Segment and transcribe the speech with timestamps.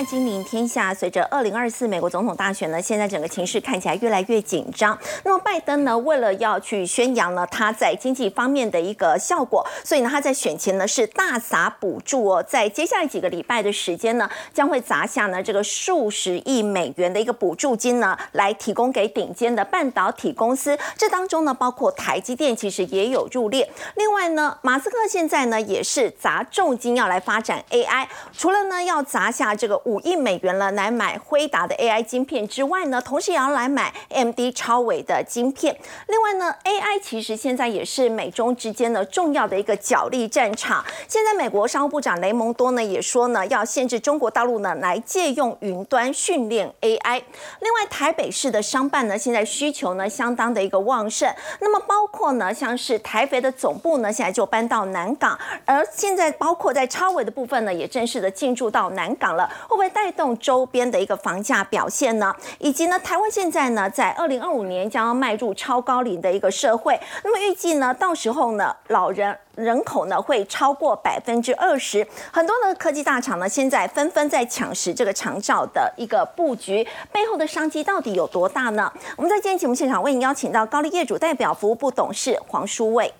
[0.00, 4.98] 大金临天下，随着二零二四美国总统大选呢，现在整个情势看起来越来越紧张。
[5.24, 20.78] 那么拜登呢，为了要去宣扬呢他在经济方面的一个效果，所以呢他在选前呢是大撒补助哦，在接下来几个礼拜的时间呢，将会砸下呢这个数十亿美元的一个补助金呢，来提供给顶尖的半导体公司。
[20.96, 23.70] 这当中呢，包括台积电其实也有入列。
[23.96, 35.76] 另外呢，马斯克现在呢也是砸重金要来发展 AI，除了呢要砸下这个五亿美元了来买辉达的 AI 晶片之外呢，同时也要来买 MD 超伟的晶片。
[36.06, 40.84] 另外呢，AI 其实现在也是美中之间的重要的一个角力战场。
[41.08, 47.20] 现在美国商务部长雷蒙多呢也说呢，要限制中国大陆呢来借用云端训练 AI。
[47.58, 51.28] 另外，台北市的商办呢现在需求呢相当的一个旺盛。
[51.58, 59.50] 那么包括呢像是台肥的总部呢现在就搬到南港，而现在包括在超伟的部分呢也正式的进驻到南港了。
[59.80, 62.36] 会带动周边的一个房价表现呢？
[62.58, 72.06] 以及呢，台湾现在呢，在二零二五年将要迈入超高龄的一个社会，那么预计呢，到时候呢，老人人口呢会超过百分之二十。
[72.30, 78.92] 很多的科技大厂呢，现在纷纷在抢食这个长照的一个布局，背后的商机到底有多大呢？
[79.16, 83.10] 我们在今天节目现场为您邀请到高丽业主代表服务部董事黄书卫，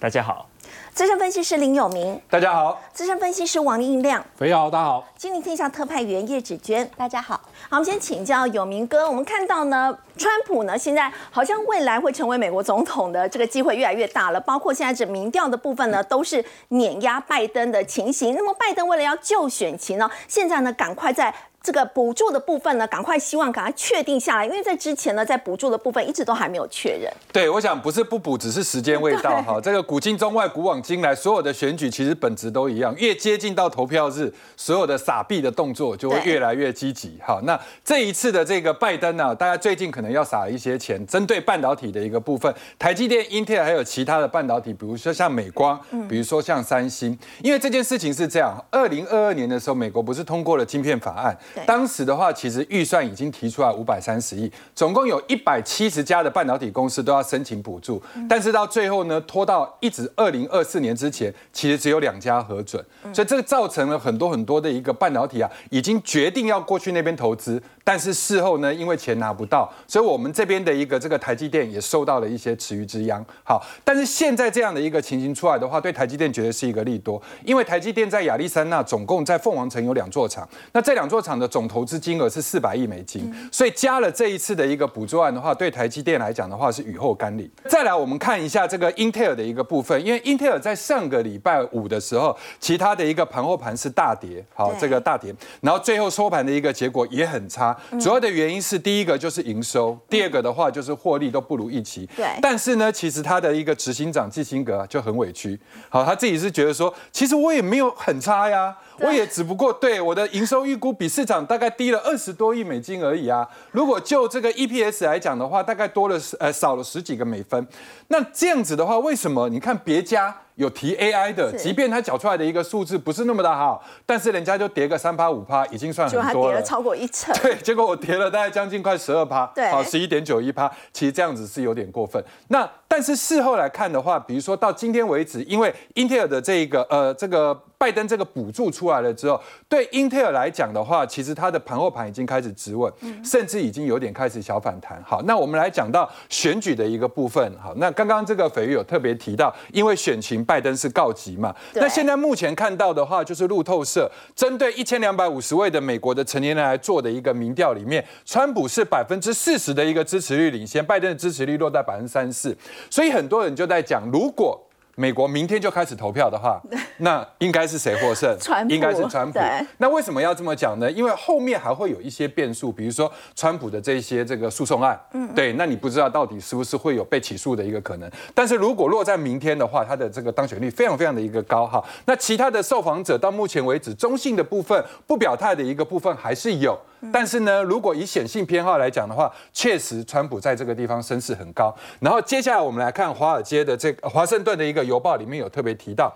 [0.00, 0.48] 大家好。
[0.92, 7.34] 资深分析师林有明，大家好；资深分析师王应亮，肥好，大家好；金陵天下特派员叶芷娟，大家好。
[7.68, 9.08] 好，我们先请教有明哥。
[9.08, 18.34] 我们看到呢，川普呢现在好像未来会成为美国总统的这个机会越来越大了，包括现在这民调的部分呢，都是碾压拜登的情形。
[18.36, 21.34] 那么拜登为了要救选情呢，现在呢赶快在。
[21.64, 27.10] 这个补助的部分呢，赶快希望赶快确定下来，因为在之前呢，在补助的部分一直都还没有确认。
[27.32, 29.58] 对，我想不是不补，只是时间未到 哈。
[29.58, 37.18] 这个古今中外，古往今来，所有的选举其实本质都一样，越接近到投票日，所有的撒币的动作就会越来越积极。
[37.26, 45.80] 好，那这一次的这个拜登呢，大家最近可能要撒一些钱，针对半导体的一个部分，台积电、英特尔还有其他的半导体，比如说像美光，
[46.10, 51.34] 比如说像三星，因为这件事情是这样，二零二二年的时候，美国不是通过了晶片法案。
[51.66, 73.24] 当时的话，其实预算已经提出来五百三十亿，总共有一百七十家的半导体公司都要申请补助，但是到最后呢，拖到一直二零二四年之前，其实只有两家核准，所以这个造成了很多很多的一个半导体啊，已经决定要过去那边投资，但是事后呢，因为钱拿不到，所以我们这边的一个这个台积电也受到了一些池鱼之殃。
[73.44, 87.50] 好，但是现在这样的一个情形出来的话，对台积电绝对是一个利多，因为台积电在亚利桑那总共在凤凰城有两座厂，那这两座厂的总投资金额是四百亿美金，所以加了这一次的一个补助案的话，对台积电来讲的话是雨后甘霖。
[87.68, 102.08] 再来，我们看一下这个英特尔的一个部分，因为英特尔在上个礼拜五的时候，其他的一个盘后盘是大跌，好，这个大跌，然后最后收盘的一个结果也很差，主要的原因是第一个就是营收，第二个的话就是获利都不如预期。
[102.16, 108.74] 对，但是呢，其实他的一个执行长基辛格就很委屈，好，他自己是觉得说，其实我也没有很差呀。
[109.00, 113.48] 我也只不过对我的营收预估比市场大概低了二十多亿美金而已啊。
[113.72, 117.66] 如果就这个 EPS 来讲的话，大概多了呃少了十几个美分。
[118.08, 120.36] 那这样子的话，为什么你看别家？
[120.56, 126.52] 有提 AI 的，即便他缴出来的一个数字不是那么的好，但是人家就跌个三趴五趴，已经算很多了。
[126.52, 127.34] 跌了超过一成。
[127.42, 132.22] 对，结果我跌了大概将近快十二趴，对，好十一点九一趴，其实这样子是有点过分。
[132.48, 142.92] 那但是事后来看的话，比如说到今天为止，因为英特尔的这一个呃这个拜登这个补助出来了之后，对英特尔来讲的话，其实它的盘后盘已经开始止稳，
[143.24, 145.02] 甚至已经有点开始小反弹。
[145.04, 147.52] 好，那我们来讲到选举的一个部分。
[147.60, 150.43] 好，那刚刚这个斐玉有特别提到，因为选情。
[150.44, 151.54] 拜登是告急嘛？
[151.74, 162.56] 那现在目前看到的话，就是路透社针对一千两百五十位的美国的成年人来做的一个民调里面，川普是百分之四十的一个支持率领先，拜登的支持率落在百分之三四，
[162.90, 164.60] 所以很多人就在讲，如果。
[164.96, 166.60] 美国明天就开始投票的话，
[166.98, 168.36] 那应该是谁获胜？
[168.68, 169.38] 应该是川普。
[169.78, 170.90] 那为什么要这么讲呢？
[170.90, 174.98] 因为后面还会有一些变数，比如说川普的这些这个诉讼案。
[175.12, 178.10] 嗯，对，那你不知道到底是不是会有被起诉的一个可能。
[178.34, 181.84] 但是如果落在明天的话，他的这个当选率非常非常的一个高哈。
[182.06, 186.78] 那其他的受访者到目前为止，中性的部分不表态的一个部分还是有。
[187.12, 191.74] 但是呢，如果以显性偏好来讲的话，确实川普在这个地方声势很高。
[192.00, 196.14] 然后接下来我们来看华尔街的这个华盛顿的一个邮报里面有特别提到，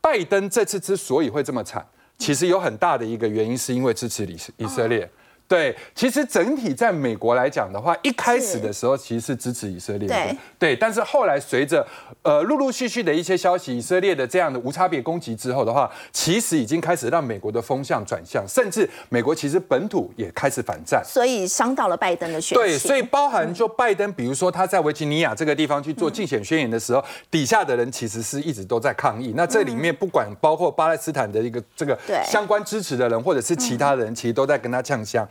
[0.00, 1.86] 拜登这次之所以会这么惨，
[2.18, 5.10] 其实有很大的一个原因是因为支持以以色列。
[5.48, 11.84] 对，其实整体在美国来讲的话，一开始的时候其实是支持以色列的，对，但是后来随着
[12.22, 29.32] 呃陆陆续续的一些消息，以色列的这样的无差别攻击之后的话，其实已经开始让美国的风向转向，甚至美国其实本土也开始反战，所以伤到了拜登的选对，所以包含就拜登，比如说他在维吉尼亚这个地方去做竞选宣言的时候，底下的人其实是一直都在抗议。
[29.34, 35.26] 那这里面不管包括巴勒斯坦的一个这个相关支持的人，或者是其他人，其实都在跟他呛香。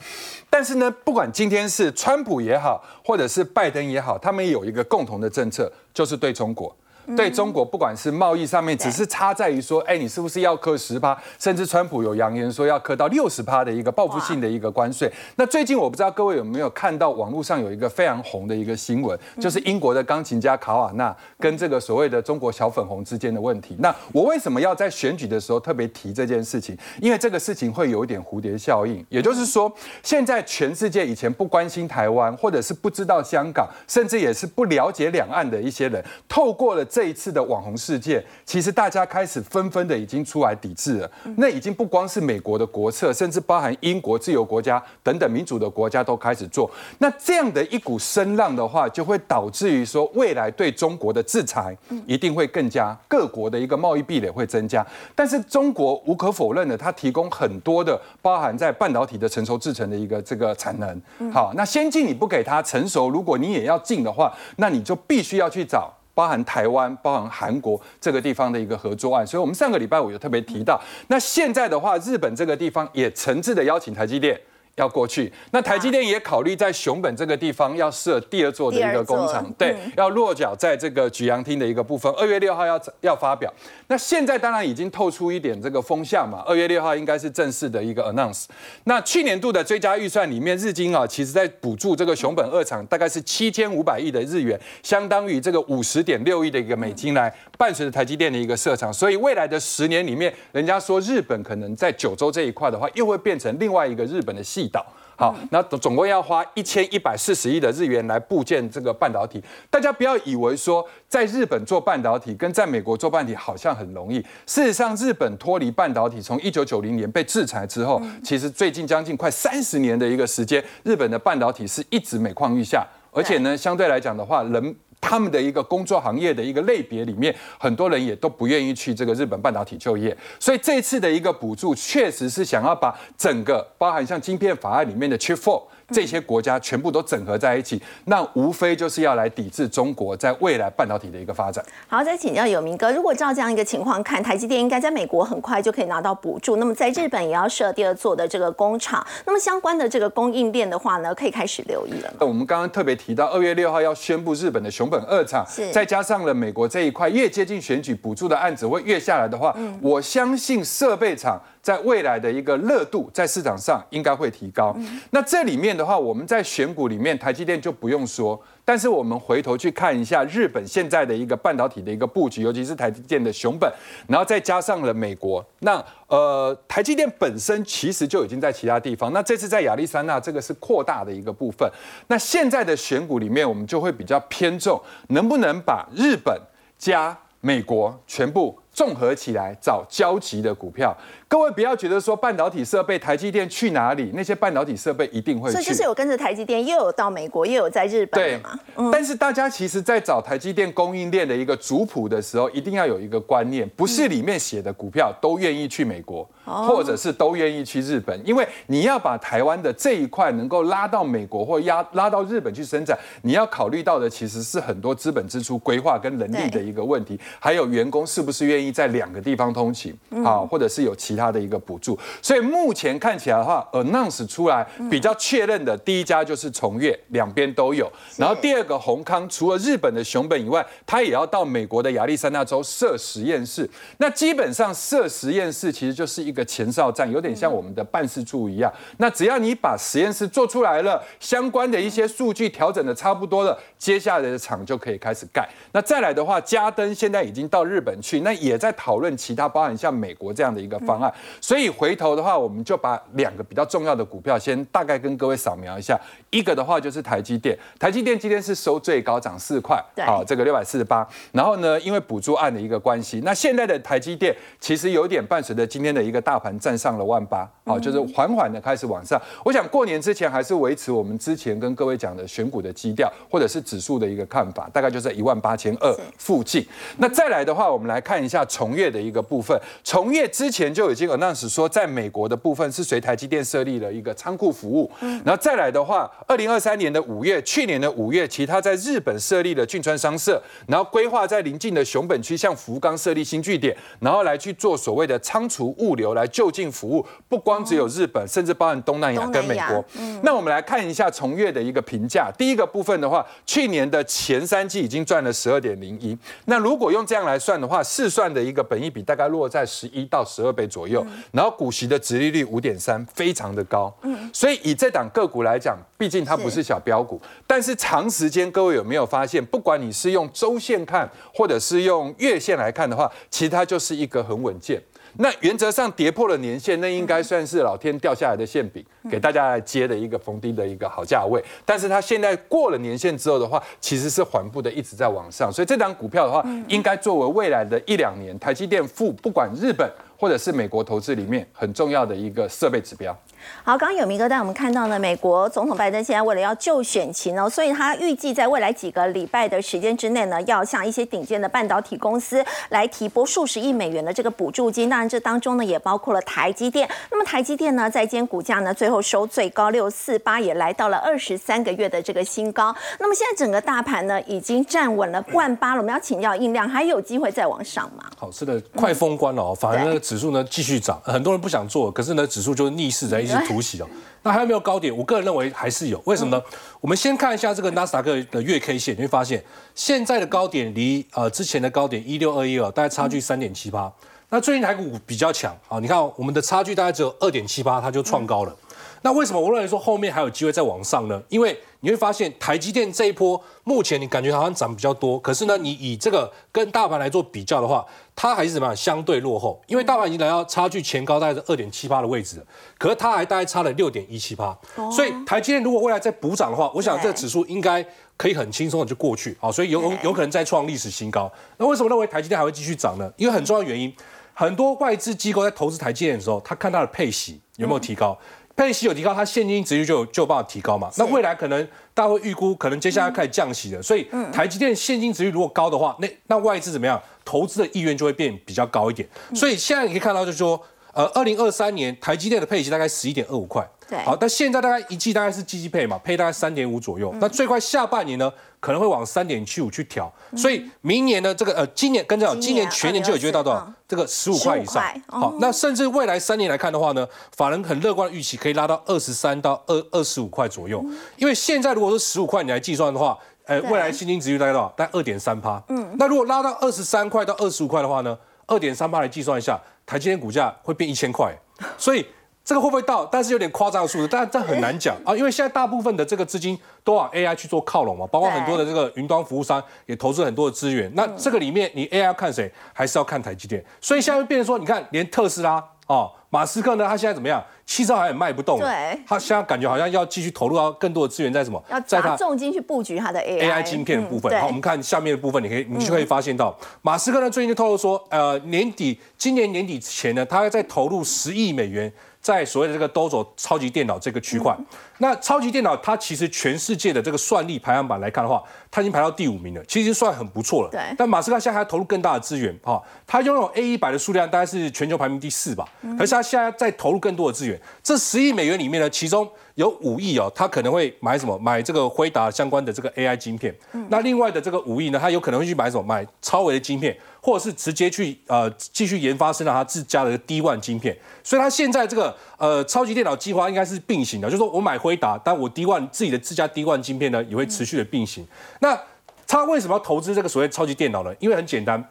[0.50, 6.75] 但是呢，不管今天是川普也好，或者是拜登也好，他们有一个共同的政策，就是对中国。
[7.15, 11.18] 对中国，不管是贸易上面，只是差在于说，哎，你是不是要克十趴？
[11.39, 15.09] 甚至川普有扬言说要克到六十趴的一个报复性的一个关税。
[15.38, 23.77] 那最近我不知道各位有没有看到网络上有一个非常红的一个新闻，就是英国的钢琴家卡瓦纳跟这个所谓的中国小粉红之间的问题。
[23.80, 26.77] 那我为什么要在选举的时候特别提这件事情？
[27.01, 29.71] 因为这个事情会有一点蝴蝶效应，也就是说，
[30.03, 36.83] 现在全世界以前不关心台湾，或者是不知道香港，甚至也是不了解两岸的一些人，透过了。
[36.98, 41.12] 这一次的网红事件，其实大家开始纷纷的已经出来抵制了。
[41.36, 46.68] 那已经不光是美国的国策，甚至包含英国自由国家等等民主的国家都开始做。
[46.98, 51.78] 那这样的一股声浪的话，就会导致于说，未来对中国的制裁
[52.08, 54.84] 一定会更加，各国的一个贸易壁垒会增加。
[55.14, 61.32] 但是中国无可否认的，它提供很多的包含在半导体的成熟制成的一个这个产能。
[61.32, 65.94] 好，那先进你不给它成熟，如果你也要进的话，那你就必须要去找。
[66.18, 70.81] 包含台湾、包含韩国这个地方的一个合作案，所以我们上个礼拜五有特别提到。
[71.10, 74.42] 那现在的话，日本这个地方也诚挚的邀请台积电。
[74.77, 82.12] 要过去，那台积电也考虑在熊本这个地方要设第二座的一个工厂，对，要落脚在这个举阳厅的一个部分。
[82.13, 83.51] 二月六号要要发表，
[83.88, 86.44] 那现在当然已经透出一点这个风向嘛。
[86.45, 88.45] 二月六号应该是正式的一个 announce。
[88.83, 98.94] 那去年度的追加预算里面，日经啊，其实在补助这个熊本二厂大概是七千五百亿的日元，相当于这个五十点六亿的一个美金来伴随着台积电的一个设厂。
[98.94, 104.67] 所以未来的十年里面，人家说日本可能在九州这一块的话，又会变成另外一个日本的系。
[104.68, 104.86] 岛
[105.19, 109.44] 好，那总共要花一千一百四十亿的日元来部建这个半导体。
[109.68, 114.19] 大家不要以为说在日本做半导体跟在美国做半导体好像很容易。
[114.46, 122.86] 事实上，日本脱离半导体从一九九零年被制裁之后，其实最近将近快三十年的一个时间，日本的半导体是一直每况愈下。
[123.12, 124.75] 而且呢，相对来讲的话，人。
[125.00, 135.64] 他们的一个工作行业的一个类别里面，很多人也都不愿意去这个日本半导体就业，所以这次的一个补助确实是想要把整个包含像晶片法案里面的 Chip Four。
[135.89, 141.63] 这些国家全部都整合在一起，那无非就是要来抵制中国在未来半导体的一个发展。
[141.88, 152.13] 好，再请教有明哥，如果照这样一个情况看，台积电应该在美国很快就可以拿到补助，那么在日本也要设第二座的这个工厂，那么相关的这个供应链的话呢，可以开始留意了。
[152.19, 161.42] 那我们刚刚特别提到，二月六号要宣布日本的熊本二厂，再加上了美国这一块，越接近选举补助的案子会越下来的话，我相信设备厂。
[161.62, 164.75] 在未来的一个热度，在市场上应该会提高。
[165.12, 168.42] 那这里面的话，我们在选股里面，台积电就不用说。
[168.63, 173.71] 但是我们回头去看一下日本现在的一个半导体的一个布局，尤其是台积电的熊本，
[174.09, 175.45] 然后再加上了美国。
[175.59, 179.13] 那呃，台积电本身其实就已经在其他地方。
[179.13, 181.69] 那这次在亚利桑那，这个是扩大的一个部分。
[182.07, 186.38] 那现在的选股里面，我们就会比较偏重，能不能把日本
[186.77, 188.58] 加美国全部。
[188.77, 190.96] 综合起来找交集的股票，
[191.27, 195.53] 各位不要觉得说半导体设备台积电去哪里，那些半导体设备一定会去。
[195.53, 198.91] 所以就是有跟着台积电，又有到美国，又有在日本对嘛。
[198.91, 218.68] 但是大家其实，在找台积电供应链的一个族谱的时候，一定要有一个观念，不是里面写的股票都愿意去美国，或者是都愿意去日本，因为你要把台湾的这一块能够拉到美国或压拉到日本去生产，你要考虑到的其实是很多资本支出规划跟人力的一个问题，还有员工是不是愿意。
[218.77, 219.92] 在两个地方通勤，
[220.24, 227.92] 啊，或者是有其他的一个补助，所以目前看起来的话，announce 出来比较确认的第一家就是崇越，两边都有。
[228.18, 233.68] 然后第二个宏康，除了日本的熊本以外，它也要到美国的亚利桑那州设实验室。
[233.98, 238.72] 那基本上设实验室其实就是一个前哨站，有点像我们的办事处一样。
[238.98, 245.48] 那只要你把实验室做出来了，相关的一些数据调整的差不多了，接下来的厂就可以开始盖。
[245.72, 248.58] 那再来的话，嘉登现在已经到日本去，那也。
[248.58, 255.96] 在讨论其他包含像美国这样的一个方案，所以回头的话，我们就把两个比较重要的股票先大概跟各位扫描一下。
[256.32, 261.08] 一个的话就是台积电，台积电今天是收最高涨四块，好，这个六百四十八。
[261.32, 269.17] 然后呢，因为补助案的一个关系，那现在的台积电其实有点伴随着今天的一个大盘站上了万八，好，就是缓缓的开始往上。
[269.46, 276.67] 我想过年之前还是维持我们之前跟各位讲的选股的基调，或者是指数的一个看法，大概就在一万八千二附近。
[276.98, 279.57] 那再来的话，我们来看一下从业的一个部分。
[279.86, 284.91] 从业之前就已经 announce 说，在美国的部分是随台积电设立了一个仓库服务。
[285.24, 297.05] 然后再来的话，二零二三年的五月，去年的五月，其他在日本设立了俊川商社，然后规划在邻近的熊本区向福冈设立新据点，然后来去做所谓的仓储物流来就近服务。
[297.29, 299.86] 不光只有日本，甚至包含东南亚跟美国。
[300.24, 302.31] 那我们来看一下从月的一个评价。
[302.38, 306.17] 第一个部分的话，去年的前三季已经赚了十二点零一。
[306.45, 313.95] 那如果用这样来算的话，试算的一个本益比大概落在十一到十二倍左右，然后股息的殖利率五点三，非常的高。
[314.01, 324.81] 嗯，所以以这档个股来讲，毕竟它不是小标股，但是长时间各位有没有发现，不管你是用周线看，或者是用月线来看的话，其实它就是一个很稳健。
[325.19, 331.44] 那原则上跌破了年线，那应该算是老天掉下来的馅饼，给大家来接的一个逢低的一个好价位。
[331.66, 343.16] 但是它现在过了年限之后的话，其实是缓步的一直在往上，所以这张股票的话，应该作为未来的一两年台积电付不管日本或者是美国投资里面很重要的一个设备指标。
[343.64, 354.90] 好，刚刚有明哥带我们看到呢，美国总统拜登现在为了要就选情呢，所以他预计在未来几个礼拜的时间之内呢，要向一些顶尖的半导体公司来提拨数十亿美元的这个补助金。
[354.90, 356.90] 当然，这当中呢也包括了台积电。
[357.12, 362.75] 那么台积电呢，在今天股价呢最后收最高六四八，也来到了二十三个月的这个新高。
[363.00, 368.04] 那么现在整个大盘呢已经站稳了万八了，我们要请教印量，还有机会再往上吗？
[368.18, 373.88] 好，是的，快封关了哦，反而那个指数呢继续涨，很多人不想做，可是呢指数就是逆势在一直突袭哦。
[374.24, 374.96] 那还有没有高点？
[374.96, 376.01] 我个人认为还是有。
[376.06, 376.44] 为什么呢？
[376.82, 379.42] 我们先看一下这个纳斯达克的月 K 线，你会发现
[379.74, 383.92] 现在的高点离呃之前的高点一六二一二大概差距三点七八。
[384.30, 388.54] 那最近台股比较强啊，你看我们的差距大概只有二点七八，它就创高了。
[389.01, 391.22] 那为什么我认为说后面还有机会再往上呢？
[391.30, 397.86] 因为你会发现台积电这一波目前你感觉好像涨比较多，可是呢，你以这个跟大盘来做比较的话，
[398.16, 399.62] 它还是怎么样相对落后？
[399.68, 402.46] 因为大盘已经来到差距前高大概是二点七八的位置了，
[402.77, 404.58] 可是它还大概差了六点一七八，
[404.92, 407.86] 所以台积电如果未来再补涨的话，我想这个指数应该
[408.18, 411.32] 可以很轻松的就过去，啊，所以有有可能再创历史新高。
[411.58, 413.12] 那为什么认为台积电还会继续涨呢？
[413.18, 413.94] 因为很重要的原因，
[414.34, 418.18] 很多外资机构在投资台积电的时候，他看它的配息有没有提高。
[418.58, 420.90] 配息有提高，它现金值率就有就有办法提高嘛？
[420.98, 427.00] 那未来可能大家会预估，可能接下来开始降息了，所以台积电现金值率如果高的话，那那外资怎么样？
[427.24, 429.08] 投资的意愿就会变比较高一点。
[429.36, 430.60] 所以现在你可以看到，就是说，
[430.94, 433.64] 呃，二零二三年台积电的配息大概十一点二五块。
[433.88, 434.00] 对。
[434.00, 437.14] 好，但现在大概一季大概是季季配嘛，配大概三点五左右。
[437.20, 438.34] 那最快下半年呢？
[438.60, 443.72] 可能会往三点七五去调，所以明年呢，这个呃，今年跟着，今年全年就有机会到多少？
[443.88, 444.84] 这个十五块以上。
[445.08, 450.84] 好，那甚至未来三年来看的话呢，法人很乐观的预期可以拉到二十三到二二十五块左右。
[451.18, 454.68] 因为现在如果说十五块你来计算的话，呃，未来现金值率大概多少？
[454.76, 455.62] 大概二点三趴。
[455.70, 455.96] 嗯。
[456.00, 461.32] 那如果拉到二十三块到二十五块的话呢，二点三趴来计算一下，台积电股价会变一千块。
[461.78, 462.06] 所以。
[462.48, 463.06] 这个会不会到？
[463.08, 470.89] 但是有点夸张的数字，但这很难讲 啊，因为现在大部分的这个资金都往 AI 去做靠拢嘛，包括很多的这个云端服务商也投资很多的资源。
[470.96, 472.50] 那这个里面你 AI 要看谁？
[472.72, 473.62] 还是要看台积电？
[473.82, 477.44] 所以现在变成说，你看连特斯拉哦，马斯克呢，他现在怎么样？
[477.67, 481.62] 汽车还卖不动，对，他现在感觉好像要继续投入到更多的资源在什么？
[481.69, 484.31] 要砸重金去布局他的 AI 晶片的部分。
[484.39, 491.91] 好，我们看下面的部分，你可以你就可以发现到，马斯克呢最近就透露说，呃，年底今年年底前呢，他要再投入十亿美元。
[492.19, 494.53] 在所谓的这个 Dojo 超级电脑这个区块，
[494.97, 500.69] 那超级电脑它其实全世界的这个算力排行榜来看的话，它已经排到第五名了，其实算很不错了。
[500.69, 500.81] 对。
[500.97, 505.63] 但马斯克现在还要投入更大的资源，哈，他拥有 A 一百的数量大概是全球排名第四吧，
[505.97, 509.30] 可是他现在在投入更多的资源，这十亿美元里面呢，其中。
[509.58, 511.36] 有五亿哦，他可能会买什么？
[511.40, 513.52] 买这个辉达相关的这个 AI 晶片。
[513.90, 515.82] 那另外的这个五亿呢，他有可能会去买什么？
[515.82, 520.96] 买超维的晶片，或者是直接去呃继续研发生产他自家的 D One 晶片。
[521.24, 528.28] 所以他现在这个呃超级电脑计划应该是并行的，就是说我买辉达，但我 D One 自己的自家 D One 晶片呢也会持续的并行。
[528.60, 528.80] 那
[529.26, 531.12] 他为什么要投资这个所谓超级电脑呢？
[531.18, 531.84] 因为很简单，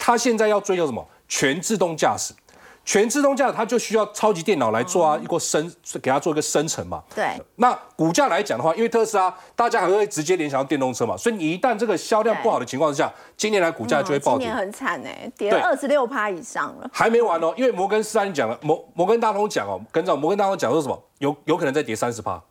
[0.00, 1.06] 他现在要追求什么？
[1.28, 2.34] 全自动驾驶。
[2.84, 5.72] 全自动驾驶它就需要超级电脑来做啊，一个生
[6.02, 7.02] 给它做一个生成嘛。
[7.14, 7.40] 对。
[7.56, 14.46] 那股价来讲的话，因为特斯拉大家还会直接联想到电动车嘛，所以你一旦这个销量不好的情况之下，今年来股价就会暴跌。
[14.46, 16.90] 今年很惨哎，跌了二十六趴以上了。
[16.92, 21.02] 还没完哦，因为摩根斯坦讲了，摩摩根大通讲哦，跟着摩根大通讲说什么？
[21.18, 22.42] 有有可能再跌三十趴。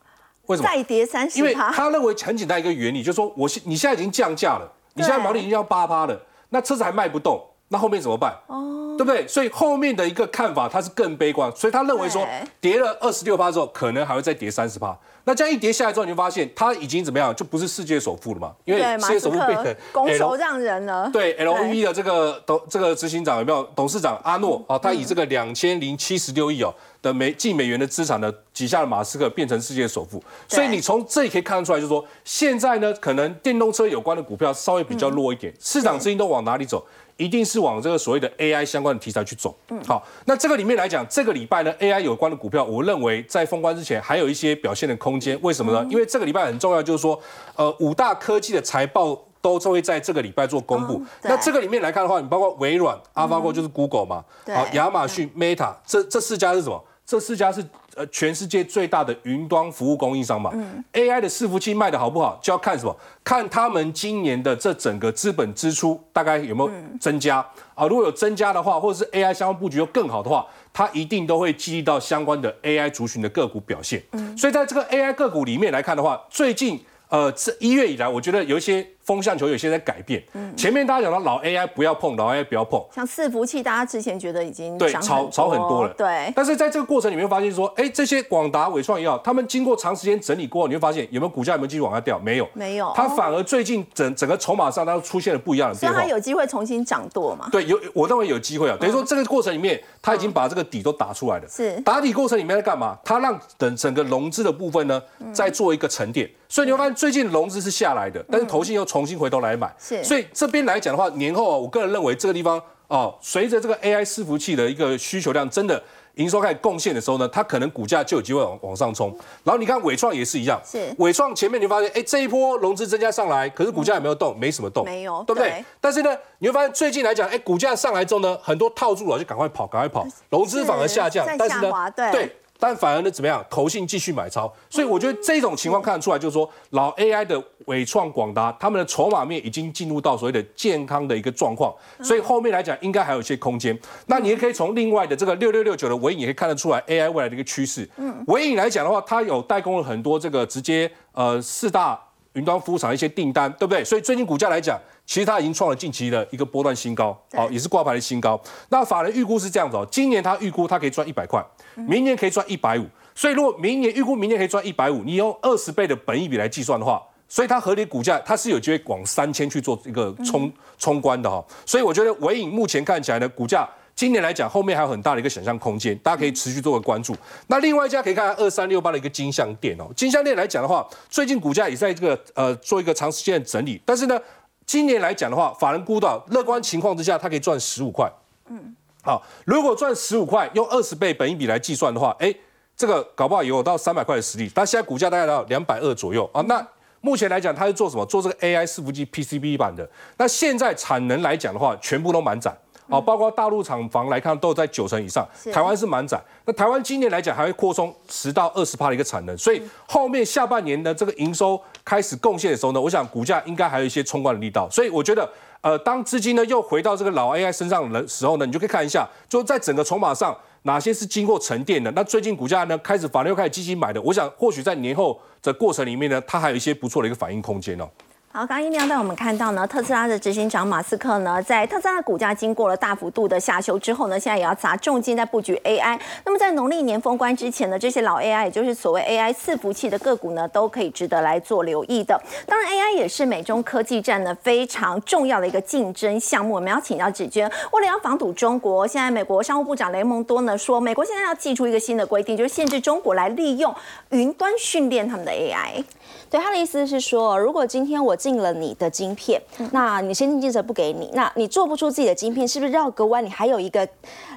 [0.46, 0.68] 为什么？
[0.68, 1.38] 再跌三十趴？
[1.38, 7.38] 因为他认为很简单一个原理，就是说我现你现在已经降价了，你现在毛利已经要八趴了，那车子还卖不动。
[7.72, 8.36] 那后面怎么办？
[8.48, 9.26] 哦，对不对？
[9.26, 12.22] 所以后面的一个看法，他是更悲观，所以他认为说，
[12.60, 14.94] 跌了二十六趴之后，可能还会再跌三十趴。
[15.24, 18.52] 那这样一跌下来之后，你就发现他已经怎么样，就不是世界首富了嘛？
[18.64, 21.08] 因为世界首富变成拱手让人了。
[21.10, 24.76] 对，L V 的这个董这个执行长有没有董事长阿诺啊？
[24.78, 30.22] 他以这个两千零七十六亿哦的美净美元的资产呢，挤下了马斯克，变成世界首富。
[30.48, 36.84] 所以你从这里可以看得出来，就是说现在呢，可能电动车有关的股票稍微比较弱一点，市场资金都往哪里走？
[37.16, 39.54] 一定是往这个所谓的 AI 相关的题材去走。
[39.68, 45.38] 嗯，好，那这个里面来讲，这个礼拜呢，AI 有关的股票，我认为在封关之前还有一些表现的空间。
[45.42, 45.86] 为什么呢？
[45.90, 47.20] 因为这个礼拜很重要，就是说，
[47.56, 51.02] 呃，五大科技的财报都会在这个礼拜做公布。
[51.22, 56.84] 那这个里面来看的话，你包括微软、阿巴哥就是 Google 嘛，好，亚马逊、Meta 这这四家是什么？
[57.04, 57.64] 这四家是。
[57.94, 60.50] 呃，全世界最大的云端服务供应商嘛
[60.94, 62.96] ，AI 的伺服器卖的好不好，就要看什么？
[63.22, 67.44] 看他们今年的这整个资本支出大概有没有增加
[67.74, 67.86] 啊？
[67.86, 74.02] 如果有增加的话，或者是 AI 相关布局又更好的话，它一定都会激励到相关的 AI 族群的个股表现。
[74.36, 78.86] 所以在这个 AI 个股里面来看的话，最近呃这一月以来，我觉得有一些。
[79.04, 80.22] 风向球有些在改变。
[80.34, 82.82] 嗯，前面大家讲到老 AI 不要碰，老 AI 不要碰。
[82.94, 85.94] 像伺服器，大家之前觉得已经对炒炒很多了。
[85.94, 86.32] 对。
[86.34, 92.18] 但是在这个过程里面发现说，哎，这些广达、伟创也好，他们经过长时间整理过后，你会发现有没有股价有没有继续往下掉？
[92.18, 92.92] 没有，没有。
[92.94, 95.98] 它反而最近整整个筹码上，它出现了不一样的变化。
[95.98, 97.48] 所以它有机会重新涨多嘛？
[97.50, 98.76] 对，有，我认为有机会啊。
[98.80, 101.48] 等于说这个过程里面，它已经把这个底都打出来了。
[101.48, 101.80] 是。
[101.80, 102.98] 打底过程里面在干嘛？
[103.04, 106.30] 它让等整个融资的部分呢，再做一个沉淀。
[106.48, 109.74] 所以你会发现最近融资是下来的，但是投信又重新回头来买。
[109.78, 115.82] 是，所以这边来讲的话，年后啊，我个人认为这个地方哦，随着这个 AI 伺服器的一个需求量真的
[116.16, 119.08] 营收开始贡献的时候呢，它可能股价就有机会往往上冲。
[119.44, 124.38] 然后你看伟创也是一样，是伟创前面你发现，哎，这一波融资增加上来，可是股价有没有动？
[124.38, 125.64] 没什么动，没有，对不对？
[125.80, 131.72] 但是呢，你会发现最近来讲，哎，股价上来之后呢，很多套住了就赶快跑，赶快跑，融资反而下降，但是呢，
[132.12, 132.36] 对。
[132.62, 133.44] 但反而呢，怎么样？
[133.50, 143.76] 投信继续买超，所以我觉得这种情况看得出来，就是说老 AI 的伟创、广达，他们的筹码面已经进入到所谓的健康的一个状况，所以后面来讲应该还有一些空间。
[144.06, 147.88] 那你也可以从另外的这个六六六九的尾影也可以看得出来 AI 未来的一个趋势。
[147.96, 152.00] 嗯，尾影来讲的话，它有代工了很多这个直接呃四大
[152.34, 153.84] 云端服务厂一些订单，对不对？
[153.84, 154.78] 所以最近股价来讲。
[155.04, 158.40] 其实它已经创了近期的一个波段新高，好，也是挂牌的新高。
[158.68, 162.86] 那法人预估是这样子哦，今年它预估它可以赚一百块，明年可以赚一百五。
[163.12, 171.44] 所以如果明年预估明年可以赚一百五，你用二十倍的本益比来计算的话，所以它合理股价它是有机会往三千去做一个冲冲关的哈。
[171.66, 173.68] 所以我觉得伟影目前看起来呢，股价
[174.02, 177.14] 今年来讲后面还有很大的一个想象空间，大家可以持续做个关注。
[177.46, 184.20] 那另外一家可以看看二三六八的一个金相店哦，金相店来讲的话，最近股价也在这个呃做一个长时间的整理，但是呢。
[184.64, 188.10] 今年来讲的话，法人估到乐观情况之下，它可以赚十五块。
[188.48, 192.32] 嗯，好，如果赚十五块，用二十倍本益比来计算的话，哎，
[192.76, 194.50] 这个搞不好有到三百块的实力。
[194.54, 196.40] 但现在股价大概到两百二左右啊。
[196.42, 196.64] 那
[197.00, 198.06] 目前来讲，它是做什么？
[198.06, 199.86] 做这个 AI 伺服器 PCB 版的。
[200.16, 202.56] 那现在产能来讲的话，全部都满载。
[202.88, 205.26] 好，包括大陆厂房来看，都在九成以上。
[205.52, 206.20] 台湾是满载。
[206.44, 209.36] 那台湾今年来讲，还会扩充十到二十帕的一个产能。
[209.38, 214.68] 所以后面下半年的这个营收开始贡献的时候呢，我想股价应该还有一些冲关的力道。
[214.70, 215.26] 所以我觉得，
[215.62, 221.90] 呃，当资金呢又回到这个老 AI 身上的时候呢，你就可以看一下，就在整个筹码上哪些是经过沉淀的。
[221.92, 227.88] 那最近股价呢开始法律又开始积极买的，我想或许在年后的过程里面呢，它还有一些不错的一个反应空间哦。
[228.34, 236.00] 好，刚刚一亮带我们看到呢，特斯拉的执行长马斯克呢，在特斯拉股价经过了大幅度的下修之后呢，现在也要砸重金在布局 AI。
[236.24, 242.18] 那么在农历年封关之前呢，这些老 AI，也就是所谓 AI 伺服器的个股呢，都可以值得来做留意的。
[242.46, 246.54] 当然，AI 也是美中科技战呢非常重要的一个竞争项目。
[246.54, 253.74] 我们要请教芷娟，为了要防堵中国，现在美国商务部长雷蒙多呢说，美国现在要寄出一个新的规定，就是限制中国来利用
[254.08, 255.84] 云端训练他们的 AI。
[256.30, 259.40] 对他的意思是说，如果今天我进了你的晶片，
[259.72, 263.24] 那你先进建设不给你，那你做不出自己的晶片，是不是绕个弯？
[263.24, 263.86] 你还有一个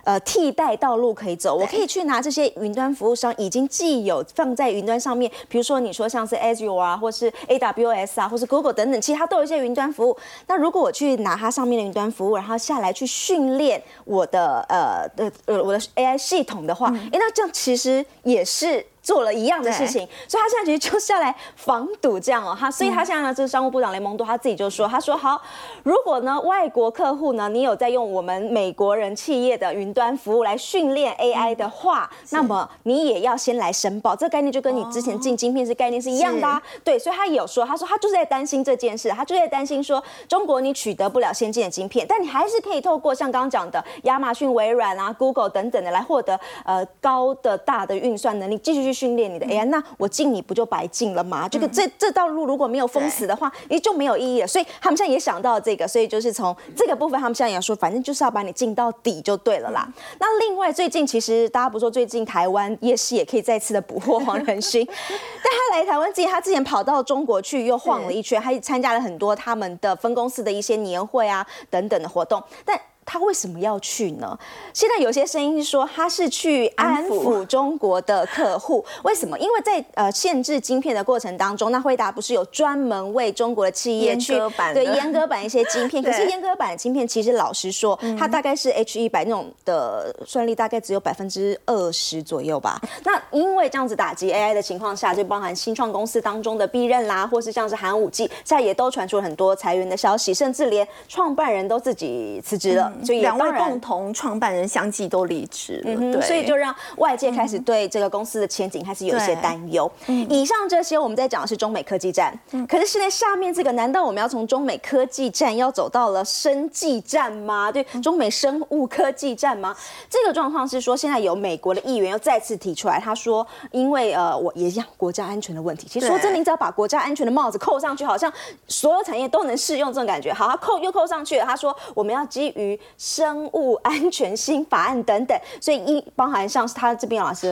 [0.04, 1.56] 呃替代道路可以走？
[1.56, 10.18] 我可以去拿这些云端服务商已经既有放在云端上面，比如说你说像是 Azure 啊，或是 AWS 啊，或是 Google 等等，其实它都有一些云端服务。
[10.48, 18.86] 那如果我去拿它上面的云端服务，然后下来去训练我的呃的呃我的 AI 系统的话，哎，那这样其实也是。
[19.06, 25.40] 做了一样的事情，所以他现在其实就是要来防堵这样哦，他所以他现在呢，这个商务部长雷蒙多他自己就说，他说好，
[25.84, 51.50] 如果呢外国客户呢，你有在用我们美国人企业的云端服务来训练 AI 的话，那么你也要先来申报，这个概念就跟你之前进晶片是概念是一样的啊，对，所以他也有说，他说他就是在担心这件事，他就在担心说中国你取得不了先进的晶片，但你还是可以透过像刚刚讲的亚马逊、微软啊、Google 等等的来获得呃高的大的运算能力，继续去训练你的 AI，那我进你不就白进了吗？
[51.50, 54.48] 这个这这道路如果没有封死的话，也就没有意义了。
[54.48, 59.86] 所以他们现在也想到这个，所以就是从这个部分，他们现在也说，反正就是要把你进到底就对了啦。
[60.20, 72.80] 那另外最近其实大家不说最近台湾夜市也可以再次的捕获黄仁勋， 但他来台湾之前，他之前跑到中国去又晃了一圈，还参加了很多他们的分公司的一些年会啊等等的活动，但。
[73.06, 74.38] 他为什么要去呢？
[74.74, 78.84] 现在有些声音是说他是去安抚中国的客户。
[79.04, 79.38] 为什么？
[79.38, 84.34] 因为在呃限制晶片的过程当中，那惠达不是有专门为中国的企业去
[84.74, 86.02] 对阉割版一些晶片？
[86.04, 92.82] 可是阉割版的晶片其实老实说，它大概是 H 一百那种的算力大概只有百分之二十左右吧。
[93.04, 102.92] 那因为这样子打击 AI 的情况下，就包含新创公司当中的避任啦，或是像是寒武纪，现在也都传出了很多裁员的消息，甚至连创办人都自己辞职了。
[103.04, 109.92] 所以两位共同创办人相继都离职了，所以就让外界开始对这个公司的前景开始有一些担忧。
[110.08, 117.72] 以上这些我们在讲的是中美科技战，可是现在下面这个，难道我们要从中美科技战要走到了生技战吗？
[117.72, 119.76] 对，中美生物科技战吗？
[120.10, 125.88] 这个状况是说，现在有美国的议员又再次提出来，他说，因为呃，我也讲国家安全的问题。
[125.90, 128.32] 其实说真的，你只要把国家安全的帽子扣上去，好像
[128.68, 130.34] 所有产业都能适用这种感觉。
[130.34, 131.46] 好，他扣又扣上去了。
[131.46, 137.48] 他说，我们要基于生生物安全新法案等等，所以一包含像是他这边啊是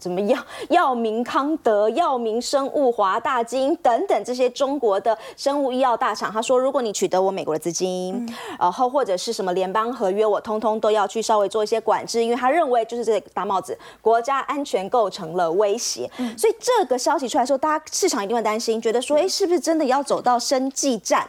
[0.00, 8.26] 怎么样，药明康德、药明生物、华大基因等等这些中国的生物医药大厂，他说如果你取得我美国的资金，
[8.58, 16.10] 然后或者是什么联邦合约，我通通都要去稍微做一些管制，因为他认为就是这个大帽子，国家安全构成了威胁。
[16.38, 21.28] 所以这个消息出来说，大家市场一定会担心，觉得说，哎，是不是真的要走到生计战？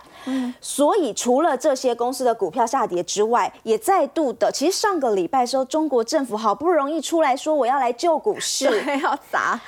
[0.60, 8.66] 所以除了这些公司的股票下跌之外，也再度的，其实上个礼拜时候，中国政府好不容易出来说我要来救股市，
[9.02, 9.60] 要砸。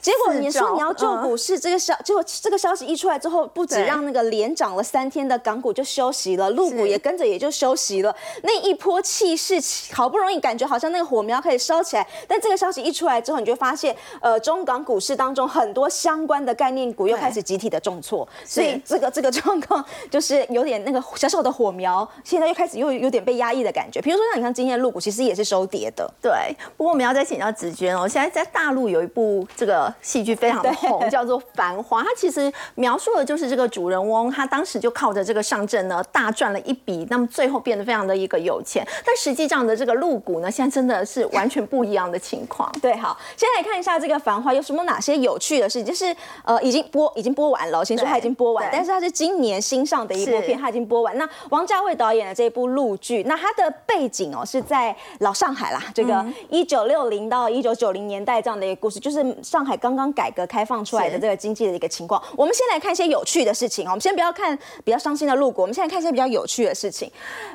[0.00, 8.14] 结果你说你要救股市，这个消结果这个消息一出来之后，不止让那个连涨了三天的港股就休息了，陆股也跟着也就休息了。
[8.42, 9.56] 那一波气势
[9.92, 24.00] 好不容易感觉好像那个火苗可以烧起来，但这个消息一出来之后，你就发现，呃，中港股市当中很多相关的概念股又开始集体的重挫，所以这个这个状况就是有点那个小小的火苗，现在又开始又有点被压抑的感觉。
[24.00, 26.32] 比如说像你看今天的陆股其实也是收跌的，对。
[26.76, 29.87] 不过我们要再请教子娟哦，现在在大陆有一部这个。
[30.00, 32.02] 戏剧非常的红，叫做《繁花》。
[32.04, 38.86] 它其实描述的就是这个主人翁，他当时就靠着这个上阵呢，大赚了一笔，那么最后变得非常的一个有钱。
[39.04, 42.70] 但实际上的这个入股呢，现在真的是完全不一样的情况。
[42.80, 51.16] 对，好，先来看一下这个《繁花》有什么哪些有趣的事情，就是呃，已经播已经播完了，先说它已经播完，但是它是今年新上的一部片，它已经播完。
[51.18, 60.08] 那王家卫导演的这一部陆剧，那它的背景哦是在老上海啦，这个一九六零到一九九零年代这样的一个故事，就是上海刚刚。
[60.18, 63.90] 改革开放出来的这个经济的一个情况，我们先来看一些有趣的事情啊。
[63.90, 67.08] 我们先不要看比较伤心的路过，我们现在看一些比较有趣的事情。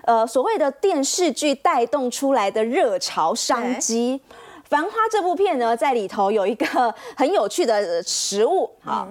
[0.03, 4.21] 呃，所谓的电视剧带动出来的热潮商机，
[4.69, 9.07] 《繁花》这部片呢，在里头有一个很有趣的食物，好，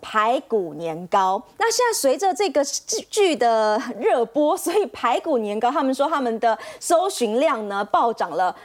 [0.00, 1.40] 排骨年糕。
[1.58, 8.56] 那现在随着这个剧的热播，所以排骨年糕，他们说他们的搜寻量呢暴涨了。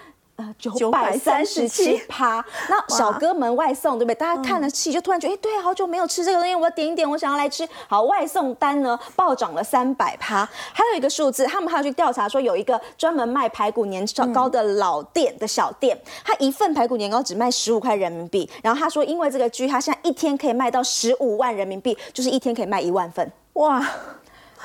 [0.58, 4.15] 九百三十七趴， 那小哥们外送对不对？
[4.15, 7.67] 大家看了气就突然觉得，哎，对，好久没有吃这个东西，我要点一点，我想要来吃。
[7.88, 10.47] 好，外送单呢暴涨了三百趴。
[10.73, 18.49] 还有一个数字，他们还要去调查说，有一个专门卖排骨年糕的老店的小店，他一份排骨年糕只卖十五块人民币。
[18.62, 23.32] 然后他说，因为这个剧，他现在一天可以卖到十五万人民币，就是一天可以卖一万份。
[23.54, 23.86] 哇！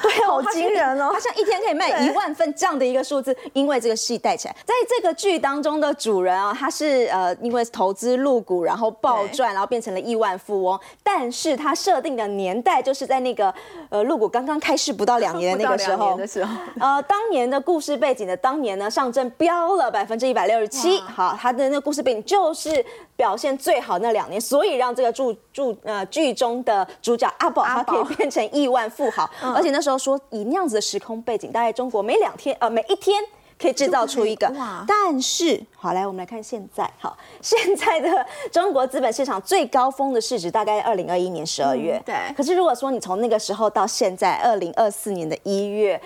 [0.02, 1.10] 对，好惊人哦！
[1.12, 10.78] 他像一天可以卖一万份这样的一个数字，因为这个戏带起来，在这个剧当中的主人啊，他是呃，因为投资入股，然后暴赚，然后变成了亿万富翁。
[11.02, 13.52] 但是他设定的年代就是在那个
[13.88, 21.00] 呃入股刚刚开市不到两年的那个时候的时候，呃，当年的故事背景的当年呢，上证飙了百分之一百六十七。
[21.00, 22.84] 好，他的那个故事背景就是
[23.16, 29.85] 表现最好那两年，所以让这个主主呃剧中的主角阿宝他可以变成亿万富豪，而且那。
[29.86, 33.22] 时候说以那样子的时空背景，大概中国每两天呃每一天
[33.56, 34.84] 可以制造出一个哇。
[34.86, 46.00] 但是，好，来我们来看现在，好，现在的中国资本市场最高峰的市值大概二零二一年十二月，对可是如果说你从那个时候到现在二零二四年的一月。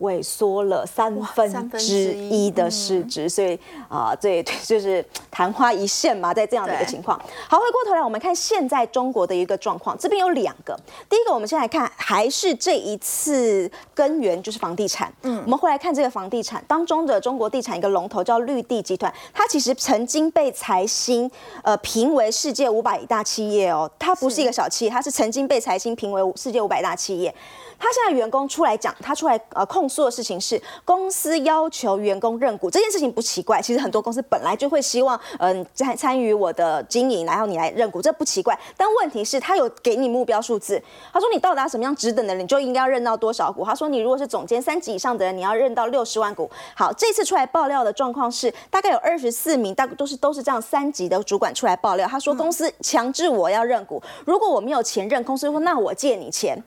[0.00, 3.58] 萎缩了三分之之一一的市值，所以
[3.88, 7.18] 啊，对对，就是昙花一现嘛，在这样的一个情况。
[7.48, 10.78] 好，回过头来，我们看现在中国的一个状况，这边有两个。
[11.08, 15.12] 第一个，我们先来看，还是这一次根源就是房地产。
[15.22, 21.30] 嗯，我们会来看这个房地产当中的中国地产一个龙头叫绿地集团，它其实曾经被财新
[21.62, 27.34] 呃评为世界五百大企业哦，它不是一个小企业，它是曾经被财新评为世界五百大企业。
[27.80, 38.56] 他现在员工出来讲，他出来呃控诉的事情是公司要求员工认股这件事情不奇怪，其实很多公司本来就会希望嗯参参与我的经营，然后你来认股，这不奇怪。
[38.76, 43.64] 但问题是，他有给你目标数字，他说你到达什么样职等的人，你就应该要认到多少股。
[43.64, 46.50] 他说你如果是总监三级以上的人，你要认到六十万股。
[46.76, 56.62] 好，这次出来爆料的状况是，大概有二十四名，大都是都是这样三级的主管出来爆料，他说公司强制我要认股，如果我没有钱认，公司说那我借你钱。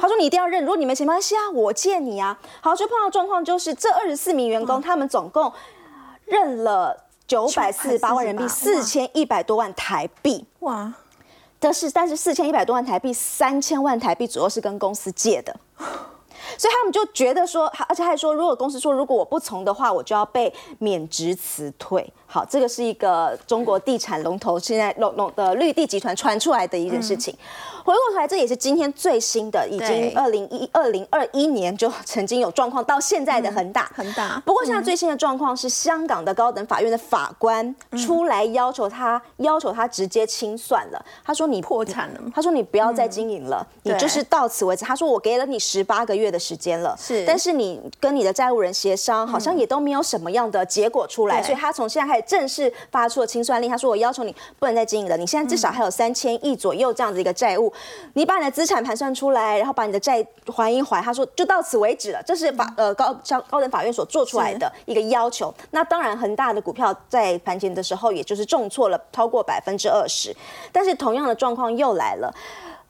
[0.00, 5.52] 他说：“你一定要认，如果你没钱，没关系啊，我借你啊。”好，就碰到状况就是这二十四名员工，他们总共
[6.26, 10.44] 认了九百四十八万人民币，四千一百多万台币。
[10.60, 10.92] 哇，
[11.58, 15.56] 但是，但是四千一百多万台币，三千万台币左右是跟公司借的。
[16.56, 22.12] 所以他们就觉得说，而且还说，如果公司说如果我不从的话，我就要被免职辞退。
[22.26, 27.34] 好，这个是一个中国地产龙头现在龙龙的绿地集团传出来的一件事情。
[27.84, 33.90] 回过头来，这也是今天最新的，已经对二零一二零二一年就 曾经有状况，到现在的恒大。
[33.96, 41.02] 恒大不过现在最新的状况是，香港的高等法院的法官出来要求他，要求他直接清算了。
[41.24, 44.84] 他说你破产了吗他说你不要再经营了，你就是到此为止。
[44.84, 53.68] 他说我给了你十八个月的时间了，是但是你跟你的债务人协商，好像也都没有什么样的结果出来，对所以他从现在开始正式发出了清算令。
[53.70, 57.72] 他说我要求你不能再经营了，你现在至少还有三千亿左右这样子一个债务，
[58.14, 61.02] 你把你的资产盘算出来，然后把你的债还一还。
[61.02, 65.52] 他说就到此为止了，这是法呃高高高等法院所做出来的一个要求。
[65.70, 70.34] 那当然，恒大的股票在盘前的时候，也就是重挫了超过百分之二十，
[70.72, 72.34] 但是同样的状况又来了。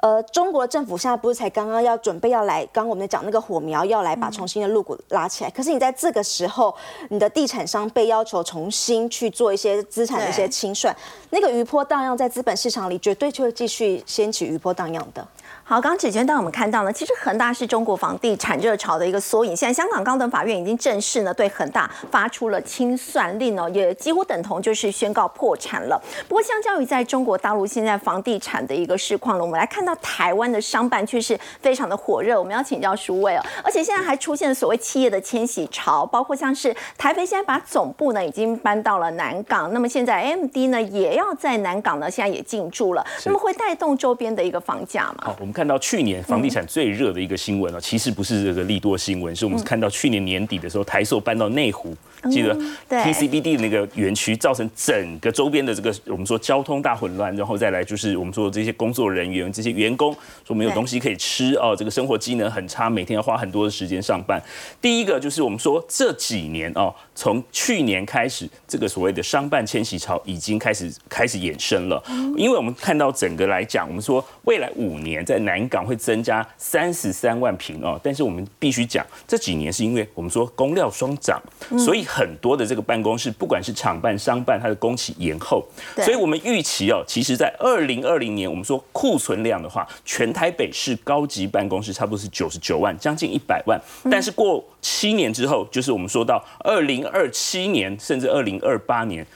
[0.01, 6.73] 呃，中国政府现在不是才刚刚要准备要来，刚刚我们讲那个火苗要来把重新的入股拉起来，可是你在这个时候，
[7.11, 10.97] 你的地产商被要求重新去做一些资产的一些清算，
[11.31, 15.27] 那个余波荡漾在资本市场里，绝对就会继续掀起余波荡漾的。
[15.69, 19.55] 好，刚刚芷娟带我们看到呢，其实恒大是中国房地产热潮的一个缩影。
[19.55, 26.03] 现在香港高等法院已经正式呢对恒大发出了清算令哦，也几乎等同就是宣告破产了。
[26.27, 32.39] 不过，相较于在中国大陆现在房地产的一个市况呢，我们来看到台湾的商办却是非常的火热。
[32.39, 45.25] 我们要请教舒卫哦，而且现在还出现所谓企业的迁徙潮，包括像是台北现在把总部呢已经搬到了南港，那么现在 AMD 呢也要在南港呢现在也进驻了，那么会带动周边的一个房价吗？
[45.25, 51.93] 好，我们看到去年房地产最热的一个新闻啊，其实不是这个利多新闻，是我们看到去年年底的时候，台塑搬到内湖，
[52.31, 52.57] 记得
[52.89, 52.97] 对。
[53.01, 60.15] PCBD 的那个园区，造成整个周边的这个我们说交通大混乱，然后再来就是我们说这些工作人员、这些员工
[60.47, 64.41] 说没有东西可以吃哦，这个生活机能很差，每天要花很多的时间上班。
[64.81, 72.01] 第一个就是我们说这几年哦，从去年开始，这个所谓的商办迁徙潮已经开始开始衍生了，
[72.37, 81.43] 因为我们看到整个来讲，我们说未来五年在南港会增加三十三万平哦，但是我们必须讲这几年是因为我们说工料双涨，
[81.77, 86.05] 所以很多的这个办公室，不管是厂办、商办，它的工期延后，对。
[86.05, 93.77] 所以我们预期哦，其实在二零二零年，我们说库存量的话，全台北市高级办公室差不多是九十九万，将近一百万，
[94.09, 99.27] 但是过七年之后，就是我们说到二零二七年甚至二零二八年，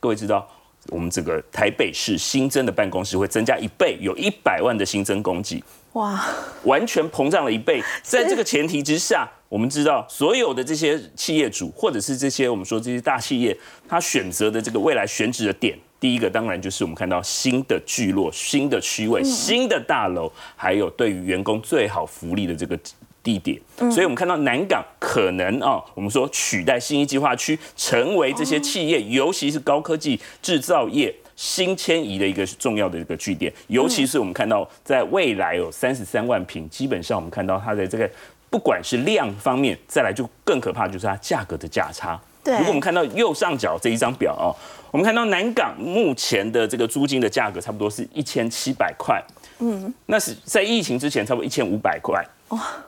[0.00, 0.48] 各位知道。
[0.90, 5.62] 我们这个台北市新增的办公室会增加一倍，有一百万的新增供给。
[5.92, 6.24] 哇，
[6.64, 7.82] 完全膨胀了一倍。
[8.02, 13.54] 在这个前提之下，我们知道所有的这些企业主，或者是这些我们说这些大企业，
[13.86, 22.78] 他选择的这个未来选址的点，第一个当然就是我们看到新的聚落、新的区位、新的大楼，还有对于员工最好福利的这个。
[23.22, 33.52] 地点，所以我们看到南港可能啊，我们说取代新一计划区，成为这些企业，尤其是高科技制造业新迁移的一个重要的一个据点。
[33.66, 38.08] 尤其是我们看到在未来有三十三万平，基本上我们看到它的这个
[38.48, 42.18] 不管是量方面，再来就更可怕就是它价格的价差。
[42.42, 44.54] 对如果我们看到右上角这一张表哦，
[44.90, 49.22] 我们看到南港目前的这个租金的价格差不多是一千七百块。
[49.60, 52.24] 嗯，那是在疫情之前差不多一千五百块。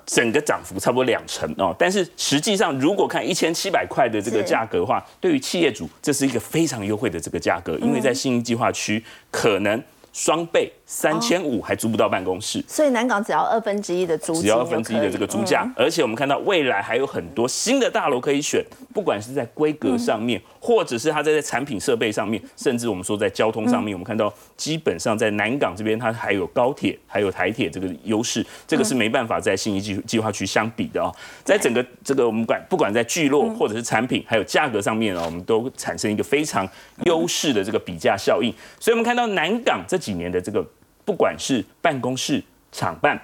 [0.06, 9.82] 整个涨幅差不多两成哦，但是实际上如果看一千七百块的这个价格的话，对于企业主这是一个非常优惠的这个价格，因为在新计划区可能
[10.14, 10.72] 双倍。
[10.92, 18.60] 三千五还租不到办公室，所以南港只要二分之一的租金，只要二分之一的这个租价，而且我们看到未来还有很多新的大楼可以选，
[18.92, 31.08] 不管是在规格上面，或者是它在产品设备上面，甚至我们说在交通上面，我们看到基本上在南港这边它还有高铁，还有台铁这个优势，这个是没办法在新一计计划区相比的啊。
[31.44, 36.68] 在整个这个我们管不管在聚落或者是产品，还有价格上面啊，我们都产生一个非常
[37.04, 38.52] 优势的这个比价效应。
[38.80, 40.66] 所以我们看到南港这几年的这个。
[41.10, 43.20] 不管是办公室、厂办，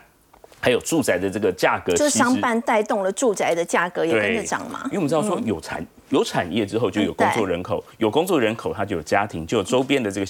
[0.60, 4.80] 还有住宅的这个价格，就是商办带动了住宅的价格也跟着涨嘛。
[4.86, 10.26] 因为我们知道说有产有产业之后就有工作人口，有工作人口它就有家庭，就有周边的这个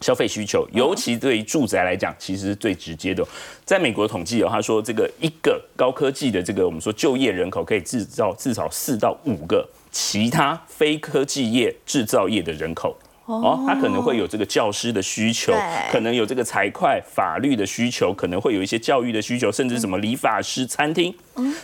[0.00, 0.66] 消费需求。
[0.72, 3.24] 尤其对于住宅来讲，其实是最直接的。
[3.64, 12.96] 在美国统计有，他说这个一个高科技的这个我们说就业人口可以制造至少四到五个其他非科技业制造业的人口。
[13.26, 15.52] 哦，他可能会有这个教师的需求，
[15.90, 21.12] 可能有这个财会、法律的需求，可能会有一些教育的需求，甚至什么理发师、餐厅，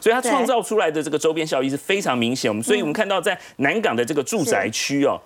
[0.00, 2.50] 所以它创造出来的这个周边效益是非常明显。
[2.50, 5.20] 我们，所以我们看到在南港的这个住宅区哦。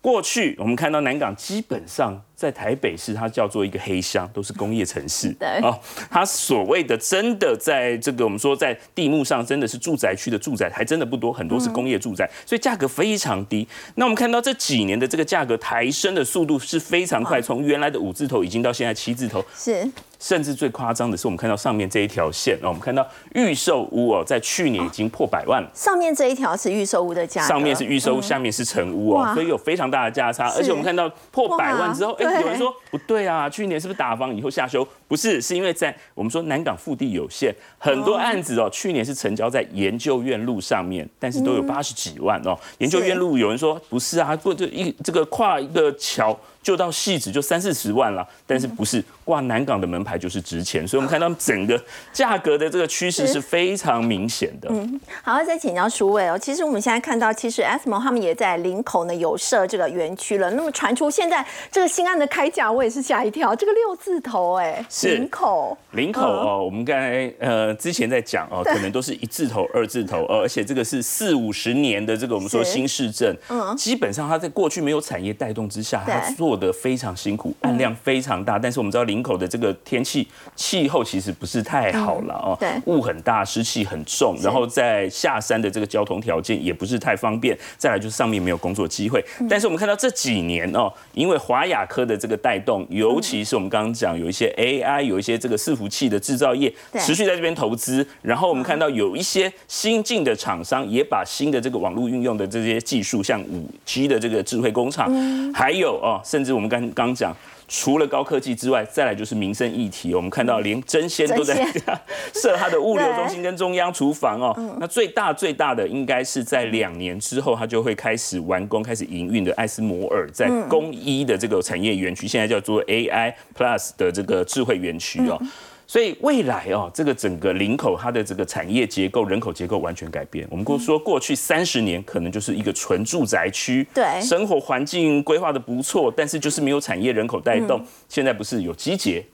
[0.00, 5.32] 过去我们看到南港基本上在台北市，它叫做一个黑箱，都是工业城市。
[5.40, 5.74] 对哦，
[6.10, 13.66] 它所谓的真的在这个我们说在地目上真的是住宅区的住宅，还真的不多，很多是工业住宅，所以价格非常低。
[13.94, 19.42] 那我们看到这几年的这个价格抬升的速度是非常快，从原来的五字头已经到现在七字头。
[19.56, 19.90] 是。
[20.20, 25.68] 甚至最夸张的是，我们看到上面这一条线哦，我们看到预售屋哦，在去年已经破百万了。
[25.74, 30.48] 上面这一条是预售屋的价，上面是预售，下面是成屋哦，所以有非常大的价差。
[30.56, 34.86] 而且我们看到破百万之后，哎，有人说不对啊，去年是不是打房以后下修？
[35.14, 42.58] 不是，是因为在我们说南港腹地有限，很多案子哦，去年是成交在研究院路上面，但是都有八十几万哦。
[42.78, 46.36] 研究院路有人说不是啊，过这一这个跨一个桥。
[46.64, 51.78] 就到戏子就三四十万了，但是不是挂南港的门牌就是值钱，所以我们看到整个
[52.10, 54.70] 价格的这个趋势是非常明显的。
[54.72, 56.38] 嗯，好，再请教舒伟哦。
[56.38, 60.50] 其实我们现在看到，其实 s m o 他们也在林口呢有设这个园区了。
[60.52, 65.76] 那么传出现在这个新案的开价，我也是吓一跳，这个六字头哎，林口。
[65.92, 76.54] 林口哦，我们刚才呃之前在讲哦，可能都是一字头、二字头，而且这个是四五十年的这个我们说新市镇，嗯，基本上它在过去没有产业带动之下，它做。
[76.54, 89.20] 的非常辛苦，案量非常大，但是我们知道林口的这个天气气候其实不是太好了哦，对，雾很大，湿气很重，然后在下山的这个交通条件也不是太方便，再来就是上面没有工作机会。
[89.50, 94.48] 但是我们看到这几年哦，因为华雅科的这个带动，尤其是我们刚刚讲有一些
[94.84, 105.10] AI，有一些这个伺服器的制造业持续在这边投资，然后我们看到有一些新进的厂商也把新的这个网络运用的这些技术，像五 G 的这个智慧工厂，
[105.52, 107.34] 还有哦，甚至我们刚刚讲，
[107.66, 110.14] 除了高科技之外，再来就是民生议题。
[110.14, 111.54] 我们看到连真仙都在
[112.34, 114.76] 设它的物流中心跟中央厨房哦。
[114.78, 125.40] 那最大最大的应该是在两年之后，它就会开始完工、开始营运的艾斯摩尔在工一的这个产业园区，现在叫做 AI Plus 的这个智慧园区哦。
[125.86, 130.46] 所以未来哦，这个整个林口它的这个产业结构、人口结构完全改变。
[130.50, 137.84] 我们过说过去三十年可能就是一个纯住宅区，对，生活环境规划的不错，但是就是没有产业人口带动。
[138.08, 139.24] 现在不是有集结，